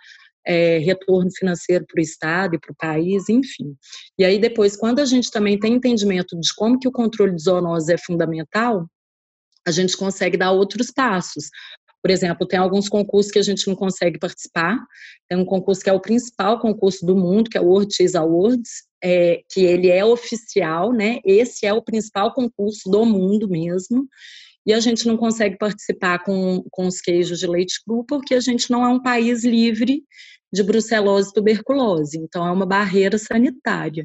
é, 0.47 0.79
retorno 0.79 1.31
financeiro 1.37 1.85
para 1.87 2.01
o 2.01 2.03
Estado 2.03 2.55
e 2.55 2.59
para 2.59 2.73
o 2.73 2.77
país, 2.77 3.29
enfim. 3.29 3.77
E 4.19 4.25
aí 4.25 4.39
depois, 4.39 4.77
quando 4.77 5.01
a 5.01 5.05
gente 5.05 5.31
também 5.31 5.59
tem 5.59 5.75
entendimento 5.75 6.39
de 6.39 6.55
como 6.55 6.79
que 6.79 6.89
o 6.89 6.93
controle 6.93 7.35
de 7.35 7.43
zoonose 7.43 7.93
é 7.93 7.99
fundamental, 7.99 8.87
a 9.67 9.71
gente 9.71 9.97
consegue 9.97 10.37
dar 10.37 10.53
outros 10.53 10.91
passos. 10.91 11.51
Por 12.03 12.11
exemplo, 12.11 12.47
tem 12.47 12.59
alguns 12.59 12.89
concursos 12.89 13.31
que 13.31 13.39
a 13.39 13.43
gente 13.43 13.69
não 13.69 13.75
consegue 13.75 14.19
participar. 14.19 14.79
Tem 15.29 15.37
um 15.37 15.45
concurso 15.45 15.83
que 15.83 15.91
é 15.91 15.93
o 15.93 16.01
principal 16.01 16.59
concurso 16.59 17.05
do 17.05 17.15
mundo, 17.15 17.51
que 17.51 17.59
é 17.59 17.61
o 17.61 17.67
World 17.67 17.95
Cheese 17.95 18.17
Awards, 18.17 18.85
é, 19.05 19.43
que 19.51 19.61
ele 19.61 19.91
é 19.91 20.03
oficial, 20.03 20.95
né? 20.95 21.19
Esse 21.27 21.67
é 21.67 21.75
o 21.75 21.83
principal 21.83 22.33
concurso 22.33 22.91
do 22.91 23.05
mundo 23.05 23.47
mesmo 23.49 24.09
e 24.67 24.73
a 24.73 24.81
gente 24.81 25.07
não 25.07 25.17
consegue 25.17 25.57
participar 25.57 26.23
com, 26.23 26.63
com 26.71 26.87
os 26.87 27.01
queijos 27.01 27.39
de 27.39 27.47
leite 27.47 27.83
cru 27.85 28.05
porque 28.05 28.35
a 28.35 28.41
gente 28.41 28.71
não 28.71 28.85
é 28.85 28.89
um 28.89 29.01
país 29.01 29.45
livre 29.45 30.03
de 30.53 30.63
brucelose 30.63 31.31
e 31.31 31.33
tuberculose, 31.33 32.19
então 32.19 32.47
é 32.47 32.51
uma 32.51 32.67
barreira 32.67 33.17
sanitária. 33.19 34.05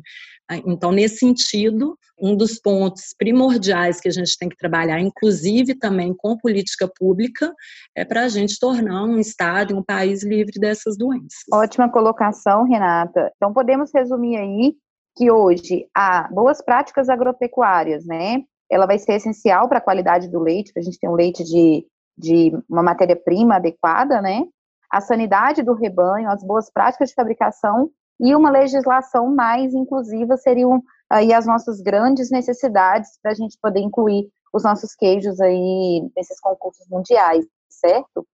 Então, 0.67 0.91
nesse 0.91 1.17
sentido, 1.17 1.97
um 2.21 2.35
dos 2.35 2.59
pontos 2.59 3.15
primordiais 3.17 3.99
que 3.99 4.07
a 4.07 4.11
gente 4.11 4.37
tem 4.37 4.47
que 4.47 4.55
trabalhar, 4.55 4.99
inclusive 4.99 5.73
também 5.73 6.13
com 6.15 6.37
política 6.37 6.87
pública, 6.87 7.51
é 7.95 8.05
para 8.05 8.25
a 8.25 8.29
gente 8.29 8.59
tornar 8.59 9.05
um 9.05 9.17
Estado, 9.17 9.75
um 9.75 9.83
país 9.83 10.23
livre 10.23 10.59
dessas 10.59 10.95
doenças. 10.95 11.43
Ótima 11.51 11.89
colocação, 11.89 12.63
Renata. 12.63 13.31
Então, 13.35 13.51
podemos 13.51 13.89
resumir 13.91 14.37
aí 14.37 14.75
que 15.17 15.31
hoje 15.31 15.87
há 15.95 16.29
boas 16.31 16.61
práticas 16.61 17.09
agropecuárias, 17.09 18.05
né? 18.05 18.43
Ela 18.69 18.85
vai 18.85 18.97
ser 18.97 19.13
essencial 19.13 19.67
para 19.67 19.77
a 19.77 19.81
qualidade 19.81 20.27
do 20.27 20.39
leite, 20.39 20.73
para 20.73 20.81
a 20.81 20.83
gente 20.83 20.99
ter 20.99 21.07
um 21.07 21.15
leite 21.15 21.43
de, 21.43 21.85
de 22.17 22.51
uma 22.69 22.83
matéria-prima 22.83 23.55
adequada, 23.55 24.21
né? 24.21 24.43
A 24.91 25.01
sanidade 25.01 25.63
do 25.63 25.73
rebanho, 25.73 26.29
as 26.29 26.43
boas 26.43 26.71
práticas 26.71 27.09
de 27.09 27.15
fabricação 27.15 27.89
e 28.19 28.33
uma 28.35 28.49
legislação 28.49 29.33
mais 29.33 29.73
inclusiva 29.73 30.37
seriam 30.37 30.81
aí 31.09 31.33
as 31.33 31.45
nossas 31.45 31.81
grandes 31.81 32.31
necessidades 32.31 33.19
para 33.21 33.31
a 33.31 33.35
gente 33.35 33.57
poder 33.61 33.81
incluir 33.81 34.27
os 34.53 34.63
nossos 34.63 34.95
queijos 34.95 35.39
aí 35.41 36.01
nesses 36.15 36.39
concursos 36.39 36.87
mundiais, 36.89 37.45
certo? 37.69 38.25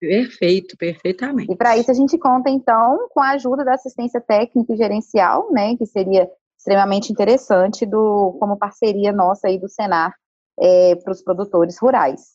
Perfeito, 0.00 0.76
perfeitamente. 0.76 1.52
E 1.52 1.56
para 1.56 1.76
isso 1.76 1.90
a 1.90 1.94
gente 1.94 2.18
conta 2.18 2.50
então 2.50 3.08
com 3.10 3.20
a 3.20 3.30
ajuda 3.30 3.64
da 3.64 3.74
assistência 3.74 4.20
técnica 4.20 4.72
e 4.72 4.76
gerencial, 4.76 5.50
né, 5.52 5.76
que 5.76 5.86
seria 5.86 6.30
extremamente 6.66 7.12
interessante 7.12 7.86
do, 7.86 8.36
como 8.40 8.58
parceria 8.58 9.12
nossa 9.12 9.46
aí 9.46 9.58
do 9.58 9.68
Senar 9.68 10.12
é, 10.60 10.96
para 10.96 11.12
os 11.12 11.22
produtores 11.22 11.78
rurais. 11.78 12.34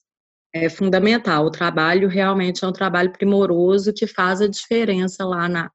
É 0.54 0.70
fundamental, 0.70 1.46
o 1.46 1.52
trabalho 1.52 2.08
realmente 2.08 2.64
é 2.64 2.68
um 2.68 2.74
trabalho 2.74 3.12
primoroso 3.12 3.94
que 3.94 4.08
faz 4.08 4.42
a 4.42 4.48
diferença 4.48 5.26
lá 5.26 5.50
na, 5.50 5.70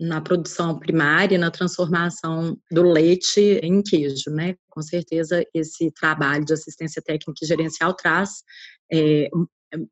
na 0.00 0.20
produção 0.20 0.78
primária, 0.78 1.38
na 1.38 1.50
transformação 1.50 2.56
do 2.70 2.82
leite 2.82 3.40
em 3.62 3.82
queijo, 3.82 4.30
né? 4.30 4.54
Com 4.70 4.82
certeza 4.82 5.44
esse 5.54 5.90
trabalho 5.90 6.44
de 6.44 6.52
assistência 6.52 7.02
técnica 7.02 7.40
e 7.42 7.46
gerencial 7.46 7.94
traz 7.94 8.42
é, 8.92 9.28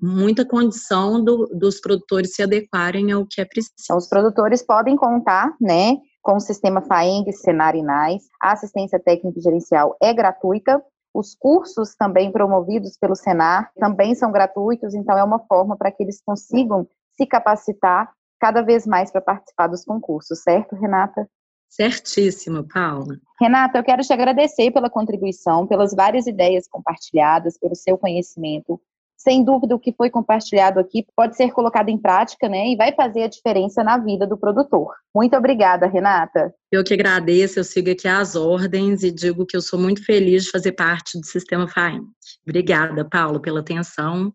muita 0.00 0.44
condição 0.44 1.22
do, 1.22 1.46
dos 1.54 1.80
produtores 1.80 2.34
se 2.34 2.42
adequarem 2.42 3.12
ao 3.12 3.26
que 3.26 3.40
é 3.40 3.44
preciso. 3.44 3.74
Então, 3.82 3.96
os 3.96 4.08
produtores 4.08 4.62
podem 4.62 4.96
contar, 4.96 5.54
né, 5.60 5.96
com 6.22 6.36
o 6.36 6.40
sistema 6.40 6.80
FAENG, 6.82 7.32
Senar 7.32 7.74
e 7.74 7.82
NAIS. 7.82 8.28
A 8.40 8.52
assistência 8.52 8.98
técnica 8.98 9.38
e 9.38 9.42
gerencial 9.42 9.96
é 10.02 10.12
gratuita. 10.12 10.82
Os 11.12 11.34
cursos 11.34 11.94
também 11.96 12.30
promovidos 12.30 12.96
pelo 12.96 13.16
Senar 13.16 13.70
também 13.78 14.14
são 14.14 14.30
gratuitos, 14.30 14.94
então 14.94 15.18
é 15.18 15.24
uma 15.24 15.40
forma 15.40 15.76
para 15.76 15.90
que 15.90 16.02
eles 16.02 16.22
consigam 16.24 16.86
se 17.12 17.26
capacitar 17.26 18.12
cada 18.38 18.62
vez 18.62 18.86
mais 18.86 19.10
para 19.10 19.20
participar 19.20 19.66
dos 19.66 19.84
concursos, 19.84 20.42
certo, 20.42 20.74
Renata? 20.76 21.28
Certíssimo, 21.68 22.66
Paula. 22.66 23.16
Renata, 23.40 23.78
eu 23.78 23.84
quero 23.84 24.02
te 24.02 24.12
agradecer 24.12 24.72
pela 24.72 24.90
contribuição, 24.90 25.66
pelas 25.66 25.94
várias 25.94 26.26
ideias 26.26 26.66
compartilhadas, 26.66 27.58
pelo 27.58 27.76
seu 27.76 27.96
conhecimento 27.96 28.80
sem 29.22 29.44
dúvida, 29.44 29.74
o 29.74 29.78
que 29.78 29.92
foi 29.92 30.08
compartilhado 30.08 30.80
aqui 30.80 31.06
pode 31.14 31.36
ser 31.36 31.52
colocado 31.52 31.90
em 31.90 31.98
prática, 31.98 32.48
né? 32.48 32.68
E 32.68 32.76
vai 32.76 32.92
fazer 32.94 33.24
a 33.24 33.28
diferença 33.28 33.84
na 33.84 33.98
vida 33.98 34.26
do 34.26 34.34
produtor. 34.34 34.94
Muito 35.14 35.36
obrigada, 35.36 35.86
Renata. 35.86 36.54
Eu 36.72 36.82
que 36.82 36.94
agradeço, 36.94 37.58
eu 37.58 37.64
sigo 37.64 37.90
aqui 37.90 38.08
as 38.08 38.34
ordens 38.34 39.02
e 39.02 39.12
digo 39.12 39.44
que 39.44 39.54
eu 39.54 39.60
sou 39.60 39.78
muito 39.78 40.02
feliz 40.02 40.44
de 40.44 40.50
fazer 40.50 40.72
parte 40.72 41.20
do 41.20 41.26
Sistema 41.26 41.68
FAENG. 41.68 42.02
Obrigada, 42.48 43.04
Paulo, 43.04 43.40
pela 43.40 43.60
atenção. 43.60 44.32